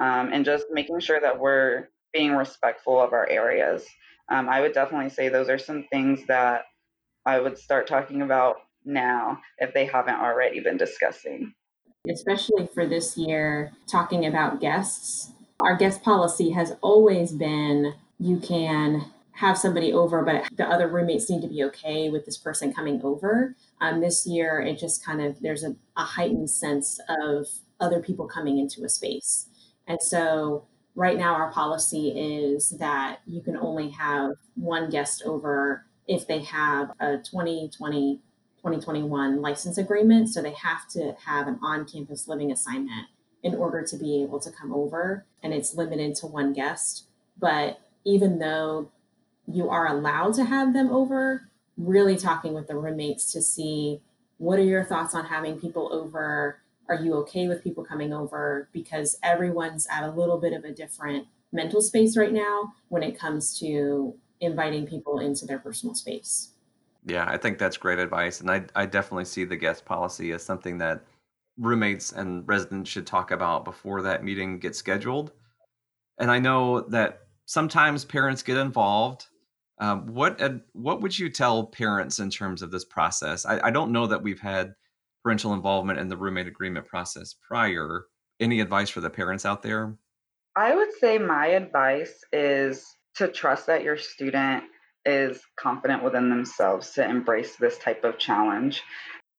um, 0.00 0.30
and 0.32 0.44
just 0.44 0.66
making 0.70 1.00
sure 1.00 1.20
that 1.20 1.38
we're 1.38 1.88
being 2.12 2.34
respectful 2.34 3.00
of 3.00 3.12
our 3.12 3.28
areas. 3.28 3.84
Um, 4.30 4.48
I 4.48 4.60
would 4.60 4.72
definitely 4.72 5.10
say 5.10 5.28
those 5.28 5.48
are 5.48 5.58
some 5.58 5.84
things 5.90 6.26
that 6.28 6.62
I 7.26 7.40
would 7.40 7.58
start 7.58 7.86
talking 7.86 8.22
about 8.22 8.56
now 8.84 9.40
if 9.58 9.74
they 9.74 9.86
haven't 9.86 10.20
already 10.20 10.60
been 10.60 10.76
discussing. 10.76 11.54
Especially 12.08 12.66
for 12.74 12.84
this 12.84 13.16
year, 13.16 13.72
talking 13.86 14.26
about 14.26 14.60
guests. 14.60 15.30
Our 15.60 15.76
guest 15.76 16.02
policy 16.02 16.50
has 16.50 16.74
always 16.80 17.30
been 17.30 17.94
you 18.18 18.38
can 18.38 19.12
have 19.32 19.56
somebody 19.56 19.92
over, 19.92 20.22
but 20.22 20.48
the 20.56 20.66
other 20.66 20.88
roommates 20.88 21.30
need 21.30 21.42
to 21.42 21.48
be 21.48 21.62
okay 21.64 22.10
with 22.10 22.26
this 22.26 22.36
person 22.36 22.72
coming 22.72 23.00
over. 23.04 23.54
Um, 23.80 24.00
this 24.00 24.26
year, 24.26 24.60
it 24.60 24.78
just 24.78 25.04
kind 25.04 25.20
of, 25.20 25.40
there's 25.40 25.62
a, 25.62 25.76
a 25.96 26.02
heightened 26.02 26.50
sense 26.50 26.98
of 27.08 27.46
other 27.80 28.00
people 28.00 28.26
coming 28.26 28.58
into 28.58 28.84
a 28.84 28.88
space. 28.88 29.48
And 29.86 30.02
so 30.02 30.66
right 30.96 31.16
now, 31.16 31.34
our 31.34 31.52
policy 31.52 32.10
is 32.10 32.70
that 32.78 33.20
you 33.26 33.40
can 33.42 33.56
only 33.56 33.90
have 33.90 34.32
one 34.54 34.90
guest 34.90 35.22
over 35.24 35.86
if 36.08 36.26
they 36.26 36.42
have 36.42 36.90
a 37.00 37.18
2020 37.18 38.20
2021 38.62 39.40
license 39.40 39.76
agreement. 39.76 40.28
So 40.28 40.40
they 40.40 40.52
have 40.52 40.88
to 40.90 41.16
have 41.26 41.48
an 41.48 41.58
on 41.62 41.84
campus 41.84 42.28
living 42.28 42.52
assignment 42.52 43.08
in 43.42 43.54
order 43.56 43.82
to 43.82 43.96
be 43.96 44.22
able 44.22 44.38
to 44.38 44.52
come 44.52 44.72
over, 44.72 45.26
and 45.42 45.52
it's 45.52 45.74
limited 45.74 46.14
to 46.14 46.26
one 46.26 46.52
guest. 46.52 47.06
But 47.38 47.80
even 48.04 48.38
though 48.38 48.90
you 49.48 49.68
are 49.68 49.88
allowed 49.88 50.34
to 50.34 50.44
have 50.44 50.72
them 50.72 50.90
over, 50.90 51.48
really 51.76 52.16
talking 52.16 52.54
with 52.54 52.68
the 52.68 52.76
roommates 52.76 53.32
to 53.32 53.42
see 53.42 54.00
what 54.38 54.58
are 54.58 54.64
your 54.64 54.84
thoughts 54.84 55.14
on 55.14 55.26
having 55.26 55.60
people 55.60 55.88
over? 55.92 56.58
Are 56.88 56.96
you 56.96 57.14
okay 57.18 57.46
with 57.46 57.62
people 57.62 57.84
coming 57.84 58.12
over? 58.12 58.68
Because 58.72 59.16
everyone's 59.22 59.86
at 59.88 60.02
a 60.02 60.10
little 60.10 60.38
bit 60.38 60.52
of 60.52 60.64
a 60.64 60.72
different 60.72 61.26
mental 61.52 61.80
space 61.80 62.16
right 62.16 62.32
now 62.32 62.72
when 62.88 63.04
it 63.04 63.18
comes 63.18 63.58
to 63.60 64.16
inviting 64.40 64.86
people 64.86 65.20
into 65.20 65.46
their 65.46 65.60
personal 65.60 65.94
space. 65.94 66.51
Yeah, 67.04 67.24
I 67.28 67.36
think 67.36 67.58
that's 67.58 67.76
great 67.76 67.98
advice. 67.98 68.40
And 68.40 68.50
I, 68.50 68.64
I 68.74 68.86
definitely 68.86 69.24
see 69.24 69.44
the 69.44 69.56
guest 69.56 69.84
policy 69.84 70.32
as 70.32 70.44
something 70.44 70.78
that 70.78 71.04
roommates 71.58 72.12
and 72.12 72.46
residents 72.46 72.90
should 72.90 73.06
talk 73.06 73.30
about 73.30 73.64
before 73.64 74.02
that 74.02 74.24
meeting 74.24 74.58
gets 74.58 74.78
scheduled. 74.78 75.32
And 76.18 76.30
I 76.30 76.38
know 76.38 76.82
that 76.82 77.22
sometimes 77.46 78.04
parents 78.04 78.42
get 78.42 78.56
involved. 78.56 79.26
Um, 79.78 80.06
what 80.06 80.40
what 80.72 81.00
would 81.00 81.18
you 81.18 81.28
tell 81.28 81.66
parents 81.66 82.20
in 82.20 82.30
terms 82.30 82.62
of 82.62 82.70
this 82.70 82.84
process? 82.84 83.44
I, 83.44 83.66
I 83.66 83.70
don't 83.70 83.90
know 83.90 84.06
that 84.06 84.22
we've 84.22 84.40
had 84.40 84.74
parental 85.24 85.54
involvement 85.54 85.98
in 85.98 86.08
the 86.08 86.16
roommate 86.16 86.46
agreement 86.46 86.86
process 86.86 87.34
prior. 87.46 88.06
Any 88.38 88.60
advice 88.60 88.90
for 88.90 89.00
the 89.00 89.10
parents 89.10 89.44
out 89.44 89.62
there? 89.62 89.96
I 90.54 90.74
would 90.74 90.92
say 91.00 91.18
my 91.18 91.46
advice 91.48 92.22
is 92.32 92.96
to 93.14 93.28
trust 93.28 93.66
that 93.66 93.82
your 93.82 93.96
student 93.96 94.64
is 95.04 95.40
confident 95.58 96.02
within 96.02 96.30
themselves 96.30 96.92
to 96.92 97.08
embrace 97.08 97.56
this 97.56 97.78
type 97.78 98.04
of 98.04 98.18
challenge. 98.18 98.82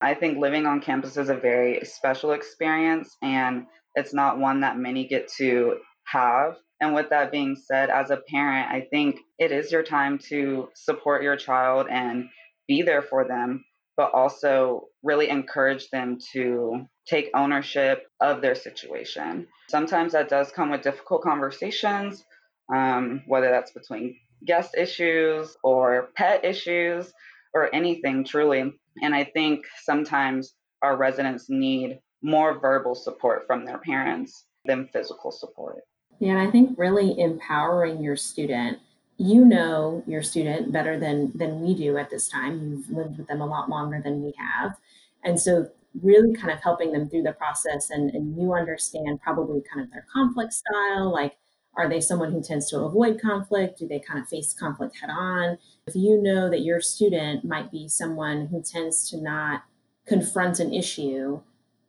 I 0.02 0.14
think 0.14 0.38
living 0.38 0.66
on 0.66 0.82
campus 0.82 1.18
is 1.18 1.30
a 1.30 1.36
very 1.36 1.86
special 1.86 2.32
experience 2.32 3.16
and 3.22 3.66
it's 3.96 4.14
not 4.14 4.40
one 4.40 4.62
that 4.62 4.78
many 4.78 5.08
get 5.08 5.30
to 5.38 5.78
have. 6.06 6.58
And 6.82 6.94
with 6.94 7.10
that 7.12 7.32
being 7.32 7.56
said, 7.56 7.90
as 7.90 8.10
a 8.10 8.22
parent, 8.30 8.70
I 8.70 8.88
think 8.90 9.20
it 9.40 9.52
is 9.52 9.72
your 9.72 9.84
time 9.84 10.20
to 10.30 10.70
support 10.76 11.24
your 11.24 11.38
child 11.38 11.88
and 11.90 12.26
be 12.68 12.82
there 12.82 13.02
for 13.02 13.26
them, 13.26 13.64
but 13.96 14.14
also 14.14 14.88
really 15.04 15.30
encourage 15.30 15.90
them 15.90 16.18
to 16.34 16.86
take 17.08 17.30
ownership 17.34 18.04
of 18.20 18.42
their 18.42 18.56
situation. 18.56 19.48
Sometimes 19.70 20.12
that 20.14 20.30
does 20.30 20.52
come 20.52 20.72
with 20.72 20.82
difficult 20.82 21.22
conversations, 21.22 22.26
um, 22.74 23.24
whether 23.28 23.50
that's 23.50 23.72
between 23.72 24.16
guest 24.46 24.76
issues 24.78 25.58
or 25.64 26.10
pet 26.16 26.44
issues 26.44 27.14
or 27.54 27.74
anything 27.74 28.24
truly. 28.24 28.74
And 29.02 29.16
I 29.16 29.24
think 29.24 29.66
sometimes 29.84 30.56
our 30.82 30.98
residents 30.98 31.50
need 31.50 32.00
more 32.22 32.60
verbal 32.60 32.96
support 32.96 33.46
from 33.48 33.66
their 33.66 33.80
parents 33.80 34.46
than 34.66 34.88
physical 34.88 35.32
support. 35.32 35.80
Yeah, 36.20 36.32
and 36.32 36.48
I 36.48 36.52
think 36.52 36.78
really 36.78 37.20
empowering 37.20 38.02
your 38.02 38.16
student. 38.16 38.80
You 39.18 39.46
know 39.46 40.04
your 40.08 40.24
student 40.24 40.72
better 40.72 41.00
than 41.00 41.32
than 41.36 41.62
we 41.62 41.76
do 41.76 41.98
at 41.98 42.10
this 42.10 42.28
time. 42.28 42.62
You've 42.62 42.90
lived 42.90 43.18
with 43.18 43.28
them 43.28 43.42
a 43.42 43.46
lot 43.46 43.70
longer 43.70 44.02
than 44.04 44.24
we 44.24 44.34
have. 44.38 44.76
And 45.24 45.40
so 45.40 45.68
really 46.02 46.34
kind 46.34 46.52
of 46.52 46.60
helping 46.60 46.92
them 46.92 47.08
through 47.08 47.22
the 47.22 47.34
process 47.34 47.92
and, 47.92 48.10
and 48.12 48.36
you 48.36 48.54
understand 48.54 49.22
probably 49.22 49.62
kind 49.72 49.86
of 49.86 49.92
their 49.92 50.06
conflict 50.12 50.54
style, 50.54 51.12
like 51.12 51.38
are 51.76 51.90
they 51.90 52.00
someone 52.00 52.32
who 52.32 52.42
tends 52.42 52.70
to 52.70 52.80
avoid 52.80 53.20
conflict? 53.22 53.80
Do 53.80 53.88
they 53.88 54.00
kind 54.00 54.20
of 54.20 54.28
face 54.28 54.54
conflict 54.54 54.98
head 55.00 55.10
on? 55.10 55.58
If 55.88 55.96
you 55.96 56.22
know 56.22 56.50
that 56.50 56.62
your 56.62 56.82
student 56.82 57.44
might 57.44 57.72
be 57.72 57.88
someone 57.88 58.48
who 58.48 58.62
tends 58.62 59.10
to 59.10 59.18
not 59.18 59.64
confront 60.06 60.60
an 60.60 60.74
issue, 60.74 61.42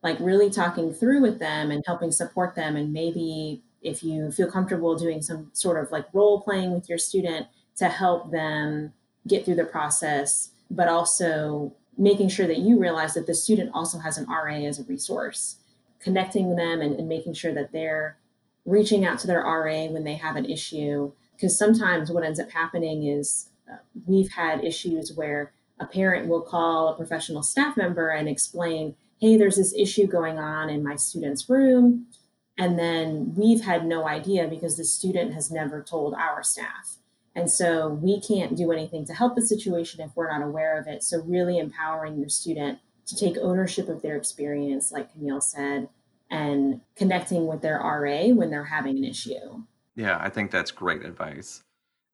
like 0.03 0.19
really 0.21 0.51
talking 0.51 0.93
through 0.93 1.21
with 1.21 1.39
them 1.39 1.71
and 1.71 1.85
helping 1.87 2.13
support 2.13 2.55
them, 2.55 2.77
and 2.77 2.93
maybe 2.93 3.63
if 3.83 4.03
you 4.03 4.31
feel 4.31 4.51
comfortable 4.51 4.97
doing 4.97 5.21
some 5.21 5.51
sort 5.53 5.83
of 5.83 5.93
like 5.93 6.07
role 6.15 6.41
playing 6.41 6.73
with 6.73 6.89
your 6.89 6.99
student 6.99 7.47
to 7.77 7.89
help 7.89 8.31
them 8.31 8.93
get 9.27 9.45
through 9.45 9.55
the 9.55 9.65
process, 9.65 10.51
but 10.71 10.89
also 10.89 11.75
making 11.99 12.29
sure 12.29 12.47
that 12.47 12.59
you 12.59 12.79
realize 12.79 13.15
that 13.15 13.27
the 13.27 13.35
student 13.35 13.71
also 13.75 13.99
has 13.99 14.17
an 14.17 14.27
RA 14.27 14.55
as 14.55 14.79
a 14.79 14.85
resource, 14.85 15.57
connecting 16.01 16.57
them 16.57 16.81
and, 16.81 16.99
and 16.99 17.09
making 17.09 17.35
sure 17.35 17.53
that 17.53 17.73
they're 17.73 18.17
reaching 18.65 19.05
out 19.05 19.19
to 19.21 19.27
their 19.27 19.43
RA 19.43 19.87
when 19.87 20.05
they 20.05 20.15
have 20.15 20.37
an 20.37 20.45
issue. 20.45 21.13
Because 21.35 21.59
sometimes 21.59 22.11
what 22.11 22.25
ends 22.25 22.41
up 22.41 22.51
happening 22.51 23.07
is 23.07 23.51
uh, 23.71 23.77
we've 24.07 24.31
had 24.31 24.65
issues 24.65 25.13
where 25.15 25.53
a 25.79 25.87
parent 25.87 26.29
will 26.29 26.43
call 26.43 26.89
a 26.89 26.97
professional 26.97 27.43
staff 27.43 27.77
member 27.77 28.09
and 28.09 28.29
explain, 28.29 28.95
hey, 29.21 29.37
there's 29.37 29.57
this 29.57 29.75
issue 29.75 30.07
going 30.07 30.39
on 30.39 30.71
in 30.71 30.83
my 30.83 30.97
student's 30.97 31.49
room. 31.49 32.07
And 32.57 32.79
then 32.79 33.35
we've 33.37 33.63
had 33.63 33.85
no 33.85 34.07
idea 34.07 34.47
because 34.47 34.77
the 34.77 34.85
student 34.85 35.35
has 35.35 35.51
never 35.51 35.83
told 35.83 36.15
our 36.15 36.43
staff. 36.43 36.99
And 37.35 37.51
so 37.51 37.89
we 37.89 38.21
can't 38.21 38.57
do 38.57 38.71
anything 38.71 39.05
to 39.07 39.15
help 39.15 39.35
the 39.35 39.45
situation 39.45 40.01
if 40.01 40.13
we're 40.15 40.31
not 40.31 40.47
aware 40.47 40.79
of 40.79 40.87
it. 40.87 41.03
So, 41.03 41.21
really 41.23 41.59
empowering 41.59 42.17
your 42.17 42.29
student 42.29 42.79
to 43.07 43.17
take 43.17 43.37
ownership 43.39 43.89
of 43.89 44.03
their 44.03 44.17
experience, 44.17 44.93
like 44.93 45.13
Camille 45.13 45.41
said, 45.41 45.89
and 46.31 46.81
connecting 46.97 47.47
with 47.47 47.63
their 47.63 47.79
RA 47.79 48.29
when 48.29 48.51
they're 48.51 48.65
having 48.65 48.97
an 48.99 49.05
issue. 49.05 49.63
Yeah, 49.97 50.19
I 50.21 50.29
think 50.29 50.51
that's 50.51 50.71
great 50.71 51.05
advice. 51.05 51.63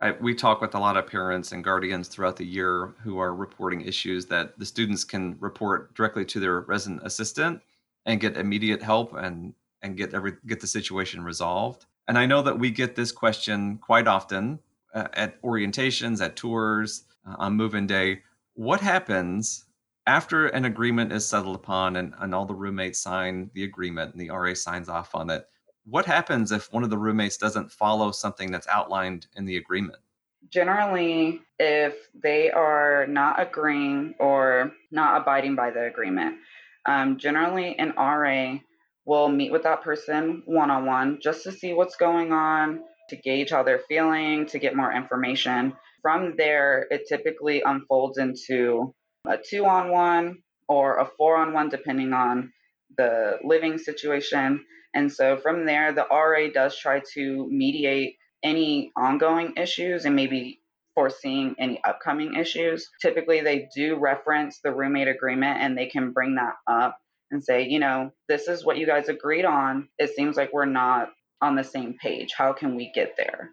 I, 0.00 0.12
we 0.12 0.35
talk 0.35 0.61
with 0.61 0.75
a 0.75 0.79
lot 0.79 0.97
of 0.97 1.07
parents 1.07 1.52
and 1.52 1.62
guardians 1.62 2.09
throughout 2.09 2.37
the 2.37 2.47
year 2.47 2.95
who 3.02 3.19
are 3.19 3.35
reporting 3.35 3.83
issues 3.83 4.26
that 4.26 4.59
the 4.59 4.64
students 4.64 5.05
can 5.05 5.37
report 5.40 5.95
directly 5.95 6.25
to 6.26 6.40
their 6.40 6.61
resident 6.61 7.02
assistant 7.05 7.61
and 8.07 8.21
get 8.21 8.37
immediate 8.37 8.83
help 8.83 9.14
and 9.14 9.55
and 9.83 9.97
get 9.97 10.14
every 10.14 10.35
get 10.47 10.61
the 10.61 10.67
situation 10.67 11.23
resolved. 11.23 11.87
And 12.09 12.19
I 12.19 12.26
know 12.26 12.43
that 12.43 12.59
we 12.59 12.71
get 12.71 12.97
this 12.97 13.12
question 13.12 13.79
quite 13.79 14.09
often 14.09 14.59
uh, 14.95 15.09
at 15.12 15.40
orientations, 15.43 16.25
at 16.25 16.37
tours, 16.37 17.05
uh, 17.26 17.37
on 17.38 17.57
move-in 17.57 17.87
day. 17.87 18.23
What 18.55 18.81
happens 18.81 19.67
after 20.11 20.49
an 20.49 20.64
agreement 20.64 21.12
is 21.12 21.25
settled 21.25 21.55
upon 21.55 21.95
and, 21.95 22.12
and 22.19 22.35
all 22.35 22.45
the 22.45 22.52
roommates 22.52 23.00
sign 23.00 23.49
the 23.55 23.62
agreement 23.62 24.12
and 24.12 24.21
the 24.21 24.29
RA 24.29 24.55
signs 24.55 24.88
off 24.88 25.14
on 25.14 25.31
it? 25.31 25.45
What 25.85 26.05
happens 26.05 26.50
if 26.50 26.73
one 26.73 26.83
of 26.83 26.90
the 26.90 26.99
roommates 26.99 27.37
doesn't 27.37 27.71
follow 27.71 28.11
something 28.11 28.50
that's 28.50 28.67
outlined 28.67 29.29
in 29.37 29.45
the 29.45 29.57
agreement? 29.57 30.00
Generally, 30.49 31.43
if 31.61 31.95
they 32.12 32.50
are 32.50 33.07
not 33.07 33.40
agreeing 33.40 34.17
or 34.19 34.73
not 34.90 35.21
abiding 35.23 35.55
by 35.55 35.71
the 35.71 35.85
agreement, 35.85 36.38
um, 36.87 37.17
generally 37.17 37.79
an 37.79 37.93
RA 37.97 38.57
will 39.05 39.29
meet 39.29 39.52
with 39.52 39.62
that 39.62 39.83
person 39.83 40.43
one 40.45 40.73
on 40.73 40.87
one 40.87 41.21
just 41.23 41.45
to 41.45 41.52
see 41.52 41.73
what's 41.73 41.95
going 41.95 42.33
on, 42.33 42.81
to 43.11 43.17
gauge 43.17 43.50
how 43.50 43.62
they're 43.62 43.85
feeling, 43.88 44.45
to 44.47 44.59
get 44.59 44.75
more 44.75 44.93
information. 44.93 45.73
From 46.02 46.35
there, 46.37 46.88
it 46.90 47.07
typically 47.09 47.62
unfolds 47.64 48.19
into 48.19 48.93
a 49.27 49.37
two 49.39 49.67
on 49.67 49.91
one 49.91 50.43
or 50.69 50.99
a 50.99 51.07
four 51.17 51.37
on 51.37 51.53
one, 51.53 51.69
depending 51.69 52.12
on 52.12 52.53
the 52.97 53.39
living 53.45 53.79
situation. 53.79 54.65
And 54.95 55.12
so 55.12 55.37
from 55.37 55.67
there, 55.67 55.93
the 55.93 56.07
RA 56.11 56.49
does 56.53 56.77
try 56.79 57.03
to 57.15 57.49
mediate 57.50 58.17
any 58.43 58.93
ongoing 58.97 59.55
issues 59.57 60.05
and 60.05 60.17
maybe 60.17 60.61
foreseeing 60.95 61.55
any 61.59 61.81
upcoming 61.85 62.35
issues. 62.35 62.89
Typically, 63.00 63.41
they 63.41 63.69
do 63.75 63.97
reference 63.97 64.61
the 64.62 64.73
roommate 64.73 65.09
agreement 65.09 65.59
and 65.61 65.77
they 65.77 65.87
can 65.87 66.12
bring 66.12 66.35
that 66.37 66.55
up 66.67 66.99
and 67.31 67.43
say, 67.43 67.67
you 67.69 67.79
know, 67.79 68.11
this 68.29 68.49
is 68.49 68.65
what 68.65 68.77
you 68.77 68.87
guys 68.87 69.09
agreed 69.09 69.45
on. 69.45 69.89
It 69.99 70.15
seems 70.17 70.37
like 70.37 70.53
we're 70.53 70.65
not 70.65 71.11
on 71.41 71.55
the 71.55 71.65
same 71.65 71.97
page. 72.00 72.33
How 72.37 72.53
can 72.53 72.77
we 72.77 72.91
get 72.93 73.15
there? 73.17 73.50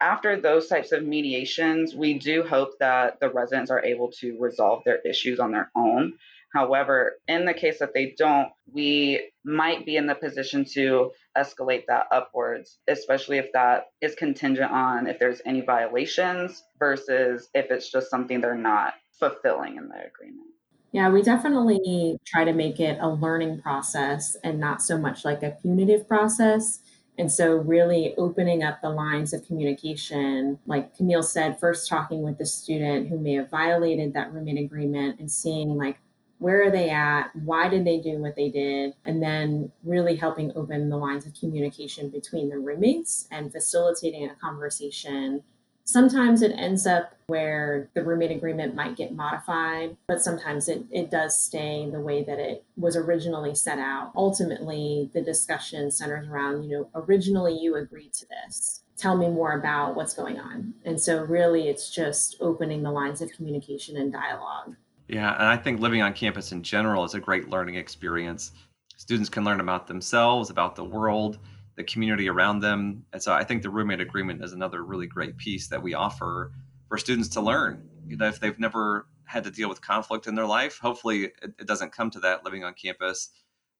After 0.00 0.38
those 0.40 0.68
types 0.68 0.92
of 0.92 1.04
mediations, 1.04 1.94
we 1.94 2.18
do 2.18 2.42
hope 2.42 2.78
that 2.80 3.18
the 3.20 3.30
residents 3.30 3.70
are 3.70 3.84
able 3.84 4.10
to 4.20 4.36
resolve 4.38 4.82
their 4.84 5.00
issues 5.00 5.40
on 5.40 5.52
their 5.52 5.70
own. 5.74 6.14
However, 6.52 7.18
in 7.28 7.44
the 7.44 7.54
case 7.54 7.78
that 7.80 7.92
they 7.92 8.14
don't, 8.16 8.48
we 8.72 9.30
might 9.44 9.84
be 9.84 9.96
in 9.96 10.06
the 10.06 10.14
position 10.14 10.64
to 10.72 11.12
escalate 11.36 11.84
that 11.88 12.06
upwards, 12.10 12.78
especially 12.88 13.38
if 13.38 13.52
that 13.52 13.86
is 14.00 14.14
contingent 14.14 14.70
on 14.70 15.06
if 15.06 15.18
there's 15.18 15.42
any 15.44 15.60
violations 15.60 16.62
versus 16.78 17.48
if 17.54 17.70
it's 17.70 17.90
just 17.90 18.10
something 18.10 18.40
they're 18.40 18.54
not 18.54 18.94
fulfilling 19.18 19.76
in 19.76 19.88
the 19.88 20.06
agreement. 20.06 20.46
Yeah, 20.92 21.10
we 21.10 21.20
definitely 21.20 22.16
try 22.24 22.44
to 22.44 22.54
make 22.54 22.80
it 22.80 22.98
a 23.00 23.08
learning 23.10 23.60
process 23.60 24.36
and 24.42 24.58
not 24.58 24.80
so 24.80 24.96
much 24.96 25.24
like 25.24 25.42
a 25.42 25.56
punitive 25.60 26.08
process. 26.08 26.80
And 27.18 27.32
so, 27.32 27.56
really 27.56 28.14
opening 28.18 28.62
up 28.62 28.82
the 28.82 28.90
lines 28.90 29.32
of 29.32 29.46
communication, 29.46 30.58
like 30.66 30.94
Camille 30.96 31.22
said, 31.22 31.58
first 31.58 31.88
talking 31.88 32.22
with 32.22 32.36
the 32.36 32.44
student 32.44 33.08
who 33.08 33.18
may 33.18 33.34
have 33.34 33.50
violated 33.50 34.12
that 34.12 34.32
roommate 34.32 34.62
agreement 34.62 35.18
and 35.18 35.30
seeing, 35.30 35.76
like, 35.76 35.98
where 36.38 36.62
are 36.62 36.70
they 36.70 36.90
at? 36.90 37.34
Why 37.34 37.68
did 37.68 37.86
they 37.86 37.98
do 37.98 38.18
what 38.18 38.36
they 38.36 38.50
did? 38.50 38.92
And 39.06 39.22
then 39.22 39.72
really 39.82 40.16
helping 40.16 40.52
open 40.54 40.90
the 40.90 40.98
lines 40.98 41.26
of 41.26 41.32
communication 41.32 42.10
between 42.10 42.50
the 42.50 42.58
roommates 42.58 43.26
and 43.30 43.50
facilitating 43.50 44.28
a 44.28 44.34
conversation 44.34 45.42
Sometimes 45.86 46.42
it 46.42 46.52
ends 46.56 46.84
up 46.84 47.14
where 47.28 47.88
the 47.94 48.02
roommate 48.02 48.32
agreement 48.32 48.74
might 48.74 48.96
get 48.96 49.14
modified, 49.14 49.96
but 50.08 50.20
sometimes 50.20 50.68
it, 50.68 50.84
it 50.90 51.12
does 51.12 51.40
stay 51.40 51.88
the 51.88 52.00
way 52.00 52.24
that 52.24 52.40
it 52.40 52.64
was 52.76 52.96
originally 52.96 53.54
set 53.54 53.78
out. 53.78 54.10
Ultimately, 54.16 55.10
the 55.14 55.22
discussion 55.22 55.92
centers 55.92 56.26
around, 56.26 56.64
you 56.64 56.70
know, 56.70 56.88
originally 56.94 57.56
you 57.56 57.76
agreed 57.76 58.12
to 58.14 58.26
this. 58.26 58.82
Tell 58.96 59.16
me 59.16 59.28
more 59.28 59.52
about 59.52 59.94
what's 59.94 60.12
going 60.12 60.40
on. 60.40 60.74
And 60.84 61.00
so, 61.00 61.22
really, 61.22 61.68
it's 61.68 61.88
just 61.88 62.36
opening 62.40 62.82
the 62.82 62.90
lines 62.90 63.22
of 63.22 63.30
communication 63.32 63.96
and 63.96 64.12
dialogue. 64.12 64.74
Yeah, 65.06 65.34
and 65.34 65.46
I 65.46 65.56
think 65.56 65.80
living 65.80 66.02
on 66.02 66.14
campus 66.14 66.50
in 66.50 66.64
general 66.64 67.04
is 67.04 67.14
a 67.14 67.20
great 67.20 67.48
learning 67.48 67.76
experience. 67.76 68.50
Students 68.96 69.28
can 69.28 69.44
learn 69.44 69.60
about 69.60 69.86
themselves, 69.86 70.50
about 70.50 70.74
the 70.74 70.84
world, 70.84 71.38
the 71.76 71.84
community 71.84 72.28
around 72.28 72.60
them. 72.60 73.04
And 73.12 73.22
so 73.22 73.32
I 73.32 73.44
think 73.44 73.62
the 73.62 73.70
roommate 73.70 74.00
agreement 74.00 74.42
is 74.42 74.52
another 74.52 74.82
really 74.82 75.06
great 75.06 75.36
piece 75.36 75.68
that 75.68 75.82
we 75.82 75.94
offer 75.94 76.52
for 76.88 76.98
students 76.98 77.28
to 77.30 77.40
learn. 77.40 77.88
You 78.06 78.16
know, 78.16 78.26
if 78.26 78.40
they've 78.40 78.58
never 78.58 79.06
had 79.24 79.44
to 79.44 79.50
deal 79.50 79.68
with 79.68 79.82
conflict 79.82 80.26
in 80.26 80.34
their 80.34 80.46
life, 80.46 80.78
hopefully 80.78 81.24
it, 81.24 81.54
it 81.58 81.66
doesn't 81.66 81.92
come 81.92 82.10
to 82.10 82.20
that 82.20 82.44
living 82.44 82.64
on 82.64 82.74
campus, 82.74 83.30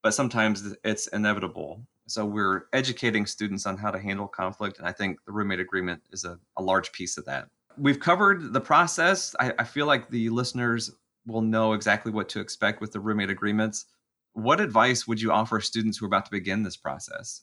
but 0.03 0.13
sometimes 0.13 0.75
it's 0.85 1.07
inevitable. 1.09 1.87
So 2.07 2.25
we're 2.25 2.67
educating 2.73 3.27
students 3.27 3.67
on 3.67 3.77
how 3.77 3.91
to 3.91 3.99
handle 3.99 4.29
conflict. 4.29 4.79
And 4.79 4.87
I 4.87 4.93
think 4.93 5.19
the 5.25 5.33
roommate 5.33 5.61
agreement 5.61 6.03
is 6.13 6.25
a, 6.25 6.39
a 6.57 6.63
large 6.63 6.93
piece 6.93 7.17
of 7.17 7.25
that. 7.25 7.49
We've 7.79 8.01
covered 8.01 8.53
the 8.53 8.61
process. 8.61 9.35
I, 9.39 9.53
I 9.59 9.65
feel 9.65 9.87
like 9.87 10.11
the 10.11 10.29
listeners 10.31 10.93
will 11.27 11.43
know 11.43 11.73
exactly 11.73 12.13
what 12.13 12.29
to 12.31 12.41
expect 12.41 12.81
with 12.81 12.93
the 12.93 13.01
roommate 13.01 13.31
agreements. 13.31 13.87
What 14.33 14.61
advice 14.61 15.07
would 15.07 15.21
you 15.21 15.33
offer 15.33 15.61
students 15.61 15.99
who 15.99 16.05
are 16.05 16.09
about 16.09 16.27
to 16.27 16.31
begin 16.31 16.63
this 16.63 16.77
process? 16.77 17.43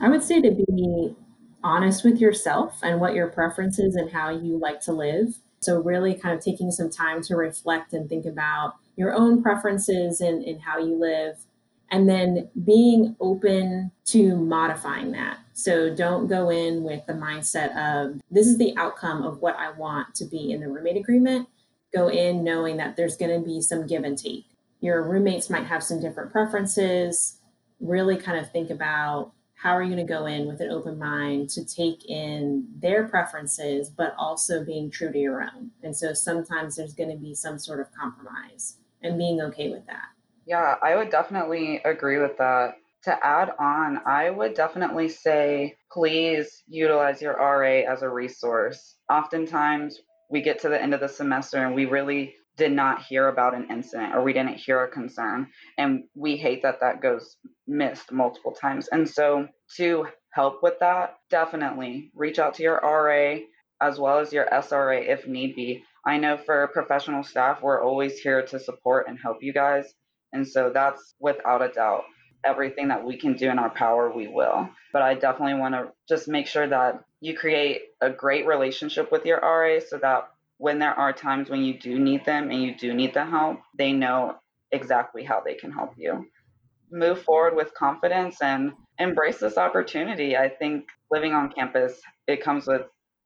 I 0.00 0.08
would 0.08 0.22
say 0.22 0.40
to 0.40 0.50
be 0.50 1.14
honest 1.62 2.04
with 2.04 2.20
yourself 2.20 2.78
and 2.82 3.00
what 3.00 3.14
your 3.14 3.28
preferences 3.28 3.94
and 3.94 4.10
how 4.10 4.30
you 4.30 4.58
like 4.58 4.80
to 4.82 4.92
live. 4.92 5.34
So, 5.60 5.80
really 5.80 6.14
kind 6.14 6.36
of 6.36 6.42
taking 6.42 6.70
some 6.70 6.88
time 6.88 7.22
to 7.24 7.36
reflect 7.36 7.92
and 7.92 8.08
think 8.08 8.24
about 8.24 8.76
your 8.96 9.12
own 9.12 9.42
preferences 9.42 10.22
and, 10.22 10.42
and 10.42 10.60
how 10.62 10.78
you 10.78 10.94
live, 10.94 11.36
and 11.90 12.08
then 12.08 12.48
being 12.64 13.14
open 13.20 13.90
to 14.06 14.36
modifying 14.36 15.12
that. 15.12 15.38
So, 15.52 15.94
don't 15.94 16.28
go 16.28 16.48
in 16.48 16.82
with 16.82 17.04
the 17.06 17.12
mindset 17.12 17.76
of 17.76 18.22
this 18.30 18.46
is 18.46 18.56
the 18.56 18.74
outcome 18.78 19.22
of 19.22 19.42
what 19.42 19.56
I 19.56 19.70
want 19.72 20.14
to 20.14 20.24
be 20.24 20.50
in 20.50 20.60
the 20.60 20.68
roommate 20.68 20.96
agreement. 20.96 21.46
Go 21.94 22.08
in 22.08 22.42
knowing 22.42 22.78
that 22.78 22.96
there's 22.96 23.18
going 23.18 23.38
to 23.38 23.46
be 23.46 23.60
some 23.60 23.86
give 23.86 24.04
and 24.04 24.16
take. 24.16 24.46
Your 24.80 25.02
roommates 25.02 25.50
might 25.50 25.66
have 25.66 25.82
some 25.82 26.00
different 26.00 26.32
preferences. 26.32 27.36
Really 27.80 28.16
kind 28.16 28.38
of 28.38 28.50
think 28.50 28.70
about 28.70 29.32
how 29.60 29.76
are 29.76 29.82
you 29.82 29.94
going 29.94 30.06
to 30.06 30.10
go 30.10 30.24
in 30.24 30.46
with 30.46 30.60
an 30.60 30.70
open 30.70 30.98
mind 30.98 31.50
to 31.50 31.62
take 31.62 32.08
in 32.08 32.66
their 32.78 33.06
preferences, 33.06 33.90
but 33.90 34.14
also 34.18 34.64
being 34.64 34.90
true 34.90 35.12
to 35.12 35.18
your 35.18 35.42
own? 35.42 35.70
And 35.82 35.94
so 35.94 36.14
sometimes 36.14 36.76
there's 36.76 36.94
going 36.94 37.10
to 37.10 37.16
be 37.16 37.34
some 37.34 37.58
sort 37.58 37.80
of 37.80 37.88
compromise 37.92 38.78
and 39.02 39.18
being 39.18 39.42
okay 39.42 39.68
with 39.68 39.84
that. 39.86 40.08
Yeah, 40.46 40.76
I 40.82 40.96
would 40.96 41.10
definitely 41.10 41.82
agree 41.84 42.18
with 42.18 42.38
that. 42.38 42.76
To 43.04 43.26
add 43.26 43.50
on, 43.58 44.00
I 44.06 44.30
would 44.30 44.54
definitely 44.54 45.08
say 45.10 45.76
please 45.92 46.62
utilize 46.66 47.20
your 47.20 47.34
RA 47.34 47.82
as 47.90 48.00
a 48.00 48.08
resource. 48.08 48.96
Oftentimes, 49.10 50.00
we 50.30 50.40
get 50.40 50.58
to 50.60 50.70
the 50.70 50.80
end 50.80 50.94
of 50.94 51.00
the 51.00 51.08
semester 51.08 51.58
and 51.58 51.74
we 51.74 51.84
really 51.84 52.34
did 52.60 52.72
not 52.72 53.02
hear 53.02 53.26
about 53.26 53.54
an 53.54 53.68
incident 53.70 54.14
or 54.14 54.22
we 54.22 54.34
didn't 54.34 54.58
hear 54.58 54.84
a 54.84 54.90
concern. 54.90 55.48
And 55.78 56.04
we 56.14 56.36
hate 56.36 56.62
that 56.62 56.80
that 56.80 57.00
goes 57.00 57.38
missed 57.66 58.12
multiple 58.12 58.52
times. 58.52 58.86
And 58.92 59.08
so, 59.08 59.48
to 59.78 60.06
help 60.34 60.62
with 60.62 60.74
that, 60.80 61.16
definitely 61.30 62.12
reach 62.14 62.38
out 62.38 62.54
to 62.54 62.62
your 62.62 62.78
RA 62.82 63.38
as 63.80 63.98
well 63.98 64.18
as 64.18 64.30
your 64.30 64.44
SRA 64.44 65.08
if 65.08 65.26
need 65.26 65.56
be. 65.56 65.82
I 66.04 66.18
know 66.18 66.36
for 66.36 66.68
professional 66.68 67.24
staff, 67.24 67.62
we're 67.62 67.82
always 67.82 68.18
here 68.18 68.44
to 68.44 68.60
support 68.60 69.08
and 69.08 69.18
help 69.18 69.38
you 69.40 69.54
guys. 69.54 69.86
And 70.34 70.46
so, 70.46 70.70
that's 70.72 71.14
without 71.18 71.62
a 71.62 71.68
doubt 71.68 72.04
everything 72.44 72.88
that 72.88 73.04
we 73.04 73.16
can 73.16 73.34
do 73.34 73.50
in 73.50 73.58
our 73.58 73.70
power, 73.70 74.12
we 74.14 74.28
will. 74.28 74.68
But 74.92 75.02
I 75.02 75.14
definitely 75.14 75.60
want 75.60 75.74
to 75.74 75.92
just 76.08 76.28
make 76.28 76.46
sure 76.46 76.68
that 76.68 77.04
you 77.20 77.36
create 77.36 77.82
a 78.02 78.10
great 78.10 78.46
relationship 78.46 79.10
with 79.10 79.24
your 79.24 79.38
RA 79.38 79.78
so 79.86 79.98
that 79.98 80.30
when 80.60 80.78
there 80.78 80.92
are 80.92 81.10
times 81.10 81.48
when 81.48 81.64
you 81.64 81.78
do 81.78 81.98
need 81.98 82.22
them 82.26 82.50
and 82.50 82.62
you 82.62 82.74
do 82.74 82.92
need 82.92 83.14
the 83.14 83.24
help, 83.24 83.60
they 83.78 83.92
know 83.92 84.36
exactly 84.72 85.24
how 85.24 85.40
they 85.40 85.54
can 85.54 85.72
help 85.72 85.94
you. 85.96 86.26
Move 86.92 87.22
forward 87.22 87.56
with 87.56 87.72
confidence 87.72 88.42
and 88.42 88.72
embrace 88.98 89.38
this 89.38 89.56
opportunity. 89.56 90.36
I 90.36 90.50
think 90.50 90.84
living 91.10 91.32
on 91.32 91.50
campus, 91.50 91.98
it 92.26 92.44
comes 92.44 92.66
with 92.66 92.82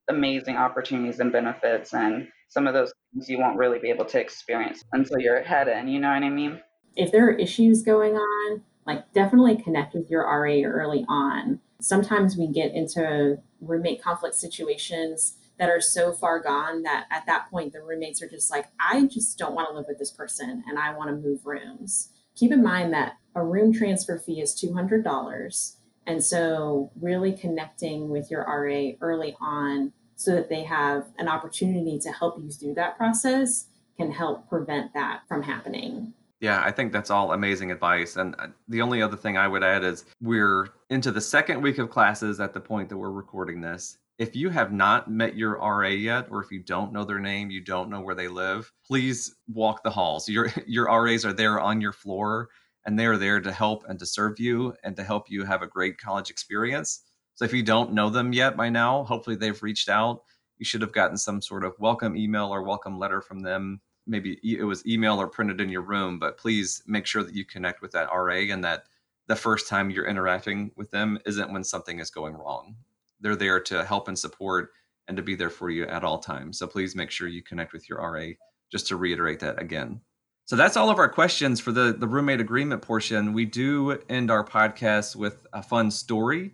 amazing 0.08 0.56
opportunities 0.56 1.18
and 1.18 1.32
benefits 1.32 1.92
and 1.92 2.28
some 2.50 2.68
of 2.68 2.74
those 2.74 2.92
things 3.12 3.28
you 3.28 3.40
won't 3.40 3.58
really 3.58 3.80
be 3.80 3.90
able 3.90 4.04
to 4.04 4.20
experience 4.20 4.84
until 4.92 5.18
you're 5.18 5.38
ahead 5.38 5.66
in, 5.66 5.88
you 5.88 5.98
know 5.98 6.10
what 6.10 6.22
I 6.22 6.30
mean? 6.30 6.60
If 6.94 7.10
there 7.10 7.26
are 7.26 7.32
issues 7.32 7.82
going 7.82 8.14
on, 8.14 8.62
like 8.86 9.12
definitely 9.12 9.56
connect 9.56 9.94
with 9.94 10.08
your 10.08 10.22
RA 10.22 10.62
early 10.62 11.04
on. 11.08 11.58
Sometimes 11.80 12.36
we 12.36 12.46
get 12.46 12.72
into 12.72 13.38
roommate 13.60 14.00
conflict 14.00 14.36
situations 14.36 15.34
that 15.58 15.68
are 15.68 15.80
so 15.80 16.12
far 16.12 16.40
gone 16.40 16.82
that 16.82 17.06
at 17.10 17.26
that 17.26 17.50
point 17.50 17.72
the 17.72 17.82
roommates 17.82 18.22
are 18.22 18.28
just 18.28 18.50
like, 18.50 18.66
I 18.80 19.06
just 19.06 19.38
don't 19.38 19.54
want 19.54 19.68
to 19.68 19.74
live 19.74 19.86
with 19.88 19.98
this 19.98 20.10
person 20.10 20.64
and 20.68 20.78
I 20.78 20.94
want 20.94 21.10
to 21.10 21.16
move 21.16 21.46
rooms. 21.46 22.10
Keep 22.36 22.52
in 22.52 22.62
mind 22.62 22.92
that 22.92 23.14
a 23.34 23.44
room 23.44 23.72
transfer 23.72 24.18
fee 24.18 24.40
is 24.40 24.60
$200. 24.60 25.76
And 26.06 26.22
so, 26.22 26.90
really 27.00 27.32
connecting 27.32 28.10
with 28.10 28.30
your 28.30 28.42
RA 28.42 28.90
early 29.00 29.36
on 29.40 29.92
so 30.16 30.34
that 30.34 30.48
they 30.48 30.62
have 30.64 31.06
an 31.18 31.28
opportunity 31.28 31.98
to 32.00 32.10
help 32.10 32.38
you 32.42 32.50
through 32.50 32.74
that 32.74 32.96
process 32.96 33.66
can 33.96 34.10
help 34.10 34.48
prevent 34.48 34.92
that 34.94 35.22
from 35.28 35.42
happening. 35.42 36.12
Yeah, 36.40 36.62
I 36.62 36.72
think 36.72 36.92
that's 36.92 37.10
all 37.10 37.32
amazing 37.32 37.70
advice. 37.70 38.16
And 38.16 38.34
uh, 38.38 38.48
the 38.68 38.82
only 38.82 39.00
other 39.00 39.16
thing 39.16 39.38
I 39.38 39.48
would 39.48 39.64
add 39.64 39.82
is 39.82 40.04
we're 40.20 40.68
into 40.90 41.10
the 41.10 41.20
second 41.20 41.62
week 41.62 41.78
of 41.78 41.90
classes 41.90 42.38
at 42.40 42.52
the 42.52 42.60
point 42.60 42.88
that 42.90 42.98
we're 42.98 43.10
recording 43.10 43.60
this. 43.60 43.96
If 44.16 44.36
you 44.36 44.48
have 44.50 44.72
not 44.72 45.10
met 45.10 45.36
your 45.36 45.58
RA 45.58 45.88
yet, 45.88 46.28
or 46.30 46.40
if 46.40 46.52
you 46.52 46.60
don't 46.60 46.92
know 46.92 47.04
their 47.04 47.18
name, 47.18 47.50
you 47.50 47.60
don't 47.60 47.90
know 47.90 48.00
where 48.00 48.14
they 48.14 48.28
live, 48.28 48.72
please 48.86 49.34
walk 49.48 49.82
the 49.82 49.90
halls. 49.90 50.28
Your 50.28 50.52
your 50.66 50.86
RAs 50.86 51.24
are 51.24 51.32
there 51.32 51.58
on 51.60 51.80
your 51.80 51.92
floor 51.92 52.48
and 52.86 52.98
they 52.98 53.06
are 53.06 53.16
there 53.16 53.40
to 53.40 53.50
help 53.50 53.84
and 53.88 53.98
to 53.98 54.06
serve 54.06 54.38
you 54.38 54.74
and 54.84 54.94
to 54.96 55.02
help 55.02 55.30
you 55.30 55.44
have 55.44 55.62
a 55.62 55.66
great 55.66 55.98
college 55.98 56.30
experience. 56.30 57.00
So 57.34 57.44
if 57.44 57.52
you 57.52 57.62
don't 57.62 57.92
know 57.92 58.10
them 58.10 58.32
yet 58.32 58.56
by 58.56 58.68
now, 58.68 59.02
hopefully 59.04 59.36
they've 59.36 59.62
reached 59.62 59.88
out. 59.88 60.22
You 60.58 60.64
should 60.64 60.82
have 60.82 60.92
gotten 60.92 61.16
some 61.16 61.40
sort 61.40 61.64
of 61.64 61.74
welcome 61.80 62.16
email 62.16 62.54
or 62.54 62.62
welcome 62.62 62.98
letter 62.98 63.20
from 63.20 63.40
them. 63.40 63.80
Maybe 64.06 64.38
it 64.44 64.64
was 64.64 64.86
email 64.86 65.20
or 65.20 65.26
printed 65.26 65.60
in 65.60 65.70
your 65.70 65.82
room, 65.82 66.18
but 66.18 66.36
please 66.36 66.82
make 66.86 67.06
sure 67.06 67.24
that 67.24 67.34
you 67.34 67.44
connect 67.44 67.82
with 67.82 67.90
that 67.92 68.10
RA 68.12 68.52
and 68.52 68.62
that 68.62 68.84
the 69.26 69.34
first 69.34 69.66
time 69.66 69.90
you're 69.90 70.06
interacting 70.06 70.70
with 70.76 70.90
them 70.90 71.18
isn't 71.26 71.52
when 71.52 71.64
something 71.64 71.98
is 71.98 72.10
going 72.10 72.34
wrong. 72.34 72.76
They're 73.24 73.34
there 73.34 73.58
to 73.58 73.84
help 73.84 74.06
and 74.06 74.18
support 74.18 74.70
and 75.08 75.16
to 75.16 75.22
be 75.22 75.34
there 75.34 75.48
for 75.48 75.70
you 75.70 75.86
at 75.86 76.04
all 76.04 76.18
times. 76.18 76.58
So 76.58 76.66
please 76.66 76.94
make 76.94 77.10
sure 77.10 77.26
you 77.26 77.42
connect 77.42 77.72
with 77.72 77.88
your 77.88 77.98
RA 77.98 78.32
just 78.70 78.86
to 78.88 78.96
reiterate 78.96 79.40
that 79.40 79.60
again. 79.60 80.02
So 80.44 80.56
that's 80.56 80.76
all 80.76 80.90
of 80.90 80.98
our 80.98 81.08
questions 81.08 81.58
for 81.58 81.72
the, 81.72 81.96
the 81.98 82.06
roommate 82.06 82.42
agreement 82.42 82.82
portion. 82.82 83.32
We 83.32 83.46
do 83.46 83.98
end 84.10 84.30
our 84.30 84.44
podcast 84.44 85.16
with 85.16 85.46
a 85.54 85.62
fun 85.62 85.90
story. 85.90 86.52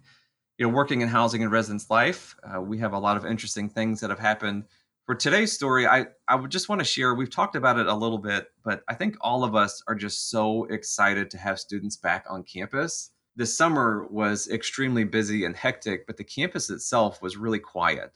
You 0.58 0.68
know, 0.68 0.72
working 0.72 1.00
in 1.00 1.08
housing 1.08 1.42
and 1.42 1.50
residence 1.50 1.90
life, 1.90 2.36
uh, 2.44 2.60
we 2.60 2.78
have 2.78 2.92
a 2.92 2.98
lot 3.00 3.16
of 3.16 3.26
interesting 3.26 3.68
things 3.68 3.98
that 4.00 4.10
have 4.10 4.20
happened. 4.20 4.66
For 5.06 5.16
today's 5.16 5.52
story, 5.52 5.88
I, 5.88 6.06
I 6.28 6.36
would 6.36 6.52
just 6.52 6.68
want 6.68 6.80
to 6.80 6.84
share, 6.84 7.16
we've 7.16 7.30
talked 7.30 7.56
about 7.56 7.80
it 7.80 7.88
a 7.88 7.94
little 7.94 8.18
bit, 8.18 8.46
but 8.62 8.84
I 8.86 8.94
think 8.94 9.16
all 9.20 9.42
of 9.42 9.56
us 9.56 9.82
are 9.88 9.96
just 9.96 10.30
so 10.30 10.66
excited 10.66 11.30
to 11.30 11.38
have 11.38 11.58
students 11.58 11.96
back 11.96 12.26
on 12.30 12.44
campus. 12.44 13.10
This 13.40 13.56
summer 13.56 14.06
was 14.10 14.50
extremely 14.50 15.02
busy 15.02 15.46
and 15.46 15.56
hectic, 15.56 16.06
but 16.06 16.18
the 16.18 16.24
campus 16.24 16.68
itself 16.68 17.22
was 17.22 17.38
really 17.38 17.58
quiet. 17.58 18.12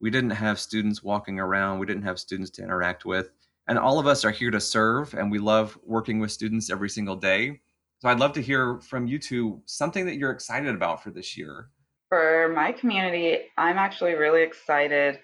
We 0.00 0.08
didn't 0.08 0.30
have 0.30 0.60
students 0.60 1.02
walking 1.02 1.40
around, 1.40 1.80
we 1.80 1.86
didn't 1.86 2.04
have 2.04 2.20
students 2.20 2.48
to 2.50 2.62
interact 2.62 3.04
with. 3.04 3.32
And 3.66 3.76
all 3.76 3.98
of 3.98 4.06
us 4.06 4.24
are 4.24 4.30
here 4.30 4.52
to 4.52 4.60
serve 4.60 5.14
and 5.14 5.32
we 5.32 5.40
love 5.40 5.76
working 5.82 6.20
with 6.20 6.30
students 6.30 6.70
every 6.70 6.88
single 6.90 7.16
day. 7.16 7.60
So 7.98 8.08
i'd 8.08 8.20
love 8.20 8.32
to 8.34 8.40
hear 8.40 8.78
from 8.78 9.08
you 9.08 9.18
two 9.18 9.60
something 9.66 10.06
that 10.06 10.14
you're 10.14 10.30
excited 10.30 10.72
about 10.72 11.02
for 11.02 11.10
this 11.10 11.36
year. 11.36 11.70
For 12.08 12.52
my 12.54 12.70
community 12.70 13.38
i'm 13.56 13.78
actually 13.78 14.14
really 14.14 14.44
excited 14.44 15.18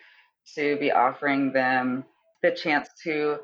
to 0.56 0.76
be 0.78 0.90
offering 0.90 1.52
them 1.52 2.04
the 2.42 2.50
chance 2.50 2.88
to 3.04 3.38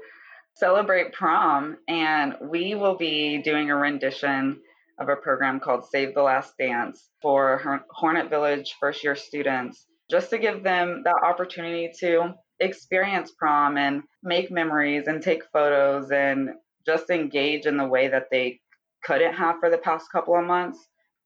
celebrate 0.57 1.13
prom 1.13 1.77
and 1.87 2.35
we 2.43 2.75
will 2.75 2.97
be 2.97 3.41
doing 3.43 3.71
a 3.71 3.77
rendition 3.77 4.61
of 5.01 5.09
a 5.09 5.17
program 5.17 5.59
called 5.59 5.85
save 5.87 6.15
the 6.15 6.23
last 6.23 6.53
dance 6.59 7.09
for 7.23 7.83
hornet 7.91 8.29
village 8.29 8.77
first 8.79 9.03
year 9.03 9.17
students 9.17 9.87
just 10.11 10.31
to 10.31 10.39
give 10.39 10.63
them 10.63 11.03
that 11.05 11.23
opportunity 11.25 11.91
to 12.01 12.35
experience 12.59 13.33
prom 13.39 13.79
and 13.79 14.03
make 14.23 14.51
memories 14.51 15.07
and 15.07 15.23
take 15.23 15.43
photos 15.53 16.11
and 16.11 16.51
just 16.85 17.11
engage 17.11 17.67
in 17.67 17.77
the 17.77 17.87
way 17.87 18.09
that 18.09 18.27
they 18.31 18.61
couldn't 19.05 19.35
have 19.35 19.57
for 19.61 19.71
the 19.71 19.79
past 19.79 20.07
couple 20.13 20.39
of 20.39 20.45
months, 20.45 20.79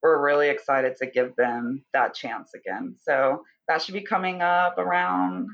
we're 0.03 0.25
really 0.25 0.49
excited 0.49 0.95
to 0.97 1.07
give 1.07 1.35
them 1.37 1.83
that 1.93 2.15
chance 2.15 2.53
again. 2.55 2.95
So 3.03 3.43
that 3.69 3.83
should 3.83 3.95
be 3.95 4.03
coming 4.03 4.43
up 4.43 4.79
around 4.79 5.49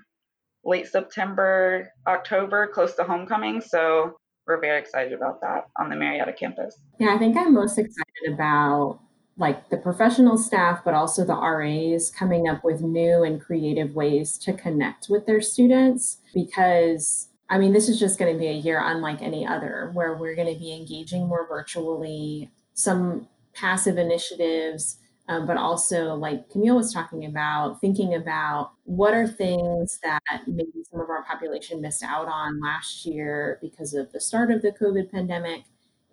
late 0.65 0.87
September, 0.87 1.89
October, 2.07 2.67
close 2.67 2.95
to 2.97 3.05
homecoming. 3.05 3.61
So 3.61 4.17
we're 4.51 4.61
very 4.61 4.81
excited 4.81 5.13
about 5.13 5.41
that 5.41 5.69
on 5.79 5.89
the 5.89 5.97
Marietta 5.97 6.33
campus. 6.33 6.77
Yeah, 6.99 7.15
I 7.15 7.19
think 7.19 7.37
I'm 7.37 7.55
most 7.55 7.79
excited 7.79 8.33
about 8.33 8.99
like 9.37 9.71
the 9.71 9.77
professional 9.77 10.37
staff, 10.37 10.81
but 10.85 10.93
also 10.93 11.25
the 11.25 11.37
RAs 11.37 12.11
coming 12.11 12.49
up 12.49 12.65
with 12.65 12.83
new 12.83 13.23
and 13.23 13.41
creative 13.41 13.95
ways 13.95 14.37
to 14.39 14.53
connect 14.53 15.09
with 15.09 15.25
their 15.27 15.41
students. 15.41 16.19
Because, 16.35 17.29
I 17.49 17.59
mean, 17.59 17.73
this 17.73 17.89
is 17.89 17.99
just 17.99 18.19
going 18.19 18.33
to 18.33 18.39
be 18.39 18.49
a 18.49 18.53
year 18.53 18.83
unlike 18.85 19.23
any 19.23 19.47
other 19.47 19.93
where 19.95 20.15
we're 20.15 20.35
going 20.35 20.53
to 20.53 20.59
be 20.59 20.75
engaging 20.75 21.29
more 21.29 21.47
virtually, 21.47 22.51
some 22.75 23.29
passive 23.55 23.99
initiatives. 23.99 24.99
Um, 25.31 25.47
but 25.47 25.57
also, 25.57 26.17
like 26.17 26.51
Camille 26.51 26.75
was 26.75 26.93
talking 26.93 27.25
about, 27.25 27.81
thinking 27.81 28.15
about 28.15 28.73
what 28.83 29.15
are 29.15 29.29
things 29.29 30.01
that 30.03 30.21
maybe 30.49 30.83
some 30.91 31.01
of 31.01 31.09
our 31.09 31.23
population 31.23 31.81
missed 31.81 32.03
out 32.03 32.27
on 32.27 32.61
last 32.61 33.07
year 33.07 33.61
because 33.63 33.95
of 33.95 34.11
the 34.11 34.21
start 34.21 34.51
of 34.51 34.61
the 34.61 34.73
COVID 34.73 35.09
pandemic, 35.13 35.63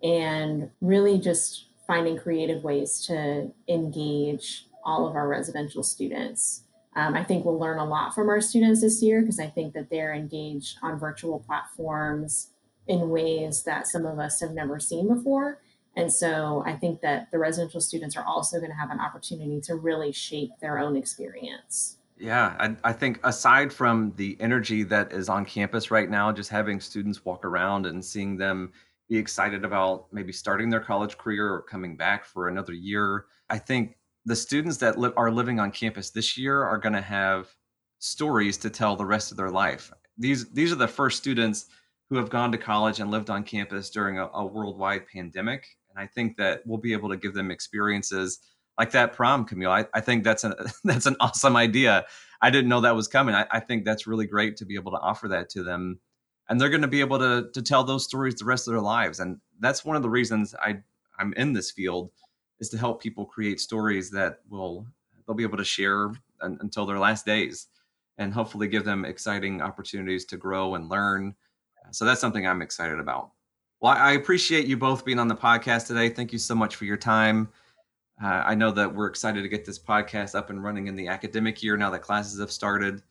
and 0.04 0.70
really 0.80 1.18
just 1.18 1.64
finding 1.84 2.16
creative 2.16 2.62
ways 2.62 3.04
to 3.06 3.50
engage 3.68 4.66
all 4.84 5.08
of 5.08 5.16
our 5.16 5.26
residential 5.26 5.82
students. 5.82 6.62
Um, 6.94 7.14
I 7.14 7.24
think 7.24 7.44
we'll 7.44 7.58
learn 7.58 7.80
a 7.80 7.84
lot 7.84 8.14
from 8.14 8.28
our 8.28 8.40
students 8.40 8.82
this 8.82 9.02
year 9.02 9.22
because 9.22 9.40
I 9.40 9.48
think 9.48 9.74
that 9.74 9.90
they're 9.90 10.14
engaged 10.14 10.78
on 10.80 10.96
virtual 10.96 11.40
platforms 11.40 12.50
in 12.86 13.08
ways 13.08 13.64
that 13.64 13.88
some 13.88 14.06
of 14.06 14.20
us 14.20 14.40
have 14.40 14.52
never 14.52 14.78
seen 14.78 15.08
before. 15.12 15.60
And 15.98 16.12
so 16.12 16.62
I 16.64 16.74
think 16.74 17.00
that 17.00 17.28
the 17.32 17.38
residential 17.38 17.80
students 17.80 18.16
are 18.16 18.24
also 18.24 18.58
going 18.58 18.70
to 18.70 18.76
have 18.76 18.92
an 18.92 19.00
opportunity 19.00 19.60
to 19.62 19.74
really 19.74 20.12
shape 20.12 20.50
their 20.60 20.78
own 20.78 20.96
experience. 20.96 21.96
Yeah, 22.16 22.54
I, 22.60 22.90
I, 22.90 22.92
think 22.92 23.18
aside 23.24 23.72
from 23.72 24.12
the 24.16 24.36
energy 24.38 24.84
that 24.84 25.12
is 25.12 25.28
on 25.28 25.44
campus 25.44 25.90
right 25.90 26.08
now, 26.08 26.30
just 26.30 26.50
having 26.50 26.78
students 26.78 27.24
walk 27.24 27.44
around 27.44 27.86
and 27.86 28.04
seeing 28.04 28.36
them 28.36 28.72
be 29.08 29.18
excited 29.18 29.64
about 29.64 30.06
maybe 30.12 30.32
starting 30.32 30.70
their 30.70 30.80
college 30.80 31.18
career 31.18 31.52
or 31.52 31.62
coming 31.62 31.96
back 31.96 32.24
for 32.24 32.46
another 32.46 32.72
year. 32.72 33.26
I 33.50 33.58
think 33.58 33.96
the 34.24 34.36
students 34.36 34.76
that 34.78 35.00
li- 35.00 35.12
are 35.16 35.32
living 35.32 35.58
on 35.58 35.72
campus 35.72 36.10
this 36.10 36.38
year 36.38 36.62
are 36.62 36.78
going 36.78 36.92
to 36.92 37.00
have 37.00 37.48
stories 37.98 38.56
to 38.58 38.70
tell 38.70 38.94
the 38.94 39.06
rest 39.06 39.32
of 39.32 39.36
their 39.36 39.50
life. 39.50 39.92
These 40.16 40.50
these 40.50 40.70
are 40.70 40.76
the 40.76 40.86
first 40.86 41.18
students 41.18 41.66
who 42.10 42.16
have 42.16 42.30
gone 42.30 42.52
to 42.52 42.58
college 42.58 43.00
and 43.00 43.10
lived 43.10 43.30
on 43.30 43.42
campus 43.44 43.90
during 43.90 44.18
a, 44.18 44.28
a 44.34 44.46
worldwide 44.46 45.06
pandemic, 45.08 45.66
and 45.90 45.98
I 45.98 46.06
think 46.06 46.36
that 46.36 46.62
we'll 46.66 46.78
be 46.78 46.92
able 46.92 47.08
to 47.10 47.16
give 47.16 47.34
them 47.34 47.50
experiences 47.50 48.40
like 48.78 48.92
that 48.92 49.12
prom, 49.12 49.44
Camille. 49.44 49.70
I, 49.70 49.86
I 49.92 50.00
think 50.00 50.24
that's 50.24 50.44
an 50.44 50.54
that's 50.84 51.06
an 51.06 51.16
awesome 51.20 51.56
idea. 51.56 52.06
I 52.40 52.50
didn't 52.50 52.68
know 52.68 52.80
that 52.82 52.94
was 52.94 53.08
coming. 53.08 53.34
I, 53.34 53.46
I 53.50 53.60
think 53.60 53.84
that's 53.84 54.06
really 54.06 54.26
great 54.26 54.56
to 54.58 54.64
be 54.64 54.76
able 54.76 54.92
to 54.92 54.98
offer 54.98 55.28
that 55.28 55.48
to 55.50 55.62
them 55.62 56.00
and 56.48 56.60
they're 56.60 56.68
going 56.68 56.82
to 56.82 56.88
be 56.88 57.00
able 57.00 57.18
to 57.18 57.48
to 57.52 57.62
tell 57.62 57.84
those 57.84 58.04
stories 58.04 58.34
the 58.34 58.44
rest 58.44 58.66
of 58.66 58.72
their 58.72 58.80
lives 58.80 59.20
and 59.20 59.38
that's 59.60 59.84
one 59.84 59.96
of 59.96 60.02
the 60.02 60.10
reasons 60.10 60.54
i 60.62 60.76
i'm 61.18 61.32
in 61.34 61.52
this 61.52 61.70
field 61.70 62.10
is 62.60 62.68
to 62.68 62.78
help 62.78 63.02
people 63.02 63.24
create 63.24 63.60
stories 63.60 64.10
that 64.10 64.40
will 64.48 64.86
they'll 65.26 65.36
be 65.36 65.42
able 65.42 65.58
to 65.58 65.64
share 65.64 66.10
un, 66.40 66.58
until 66.60 66.86
their 66.86 66.98
last 66.98 67.26
days 67.26 67.68
and 68.18 68.32
hopefully 68.32 68.66
give 68.66 68.84
them 68.84 69.04
exciting 69.04 69.60
opportunities 69.60 70.24
to 70.24 70.36
grow 70.36 70.74
and 70.74 70.88
learn 70.88 71.34
so 71.90 72.04
that's 72.04 72.20
something 72.20 72.46
i'm 72.46 72.62
excited 72.62 72.98
about 72.98 73.30
well 73.80 73.94
i 73.96 74.12
appreciate 74.12 74.66
you 74.66 74.76
both 74.76 75.04
being 75.04 75.18
on 75.18 75.28
the 75.28 75.36
podcast 75.36 75.86
today. 75.86 76.08
Thank 76.08 76.32
you 76.32 76.38
so 76.38 76.54
much 76.54 76.76
for 76.76 76.84
your 76.84 76.96
time. 76.96 77.48
Uh, 78.22 78.42
i 78.46 78.54
know 78.54 78.70
that 78.72 78.94
we're 78.94 79.06
excited 79.06 79.42
to 79.42 79.48
get 79.48 79.64
this 79.64 79.78
podcast 79.78 80.34
up 80.34 80.50
and 80.50 80.62
running 80.62 80.86
in 80.86 80.96
the 80.96 81.08
academic 81.08 81.62
year 81.62 81.76
now 81.76 81.90
that 81.90 82.00
classes 82.00 82.40
have 82.40 82.52
started. 82.52 83.02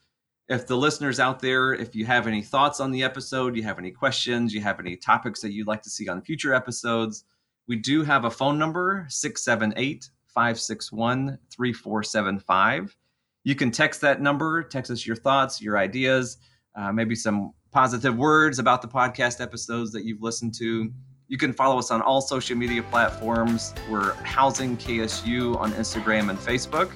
If 0.50 0.66
the 0.66 0.78
listeners 0.78 1.20
out 1.20 1.42
there, 1.42 1.74
if 1.74 1.94
you 1.94 2.06
have 2.06 2.26
any 2.26 2.42
thoughts 2.42 2.80
on 2.80 2.92
the 2.92 3.04
episode, 3.04 3.56
you 3.58 3.64
have 3.64 3.80
any 3.80 3.92
questions, 3.92 4.54
you 4.54 4.62
have 4.62 4.80
any 4.80 4.96
topics 4.96 5.42
that 5.42 5.52
you'd 5.52 5.68
like 5.68 5.82
to 5.82 5.90
see 5.90 6.08
on 6.08 6.22
future 6.22 6.54
episodes, 6.54 7.26
we 7.68 7.76
do 7.76 8.04
have 8.04 8.24
a 8.24 8.32
phone 8.32 8.58
number 8.58 9.06
678 9.10 10.10
561 10.28 11.38
3475. 11.52 12.96
You 13.44 13.56
can 13.56 13.72
text 13.72 14.02
that 14.02 14.22
number, 14.22 14.64
text 14.64 14.90
us 14.90 15.06
your 15.06 15.16
thoughts, 15.16 15.62
your 15.62 15.78
ideas, 15.78 16.38
uh, 16.76 16.92
maybe 16.92 17.16
some 17.16 17.54
positive 17.78 18.18
words 18.18 18.58
about 18.58 18.82
the 18.82 18.88
podcast 18.88 19.40
episodes 19.40 19.92
that 19.92 20.04
you've 20.04 20.24
listened 20.24 20.52
to. 20.52 20.92
You 21.28 21.38
can 21.38 21.54
follow 21.54 21.78
us 21.78 21.92
on 21.92 22.02
all 22.02 22.22
social 22.22 22.58
media 22.58 22.82
platforms. 22.82 23.76
We're 23.88 24.14
Housing 24.14 24.76
KSU 24.78 25.56
on 25.60 25.72
Instagram 25.74 26.32
and 26.32 26.40
Facebook. 26.40 26.90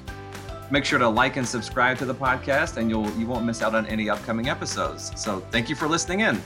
Make 0.71 0.83
sure 0.83 0.97
to 0.97 1.07
like 1.07 1.37
and 1.37 1.47
subscribe 1.47 1.99
to 1.99 2.05
the 2.05 2.15
podcast, 2.15 2.77
and 2.77 2.89
you'll 2.89 3.07
you 3.11 3.27
won't 3.27 3.45
miss 3.45 3.61
out 3.61 3.75
on 3.75 3.85
any 3.85 4.09
upcoming 4.09 4.49
episodes. 4.49 5.11
So 5.21 5.41
thank 5.51 5.69
you 5.69 5.75
for 5.75 5.87
listening 5.87 6.21
in. 6.21 6.41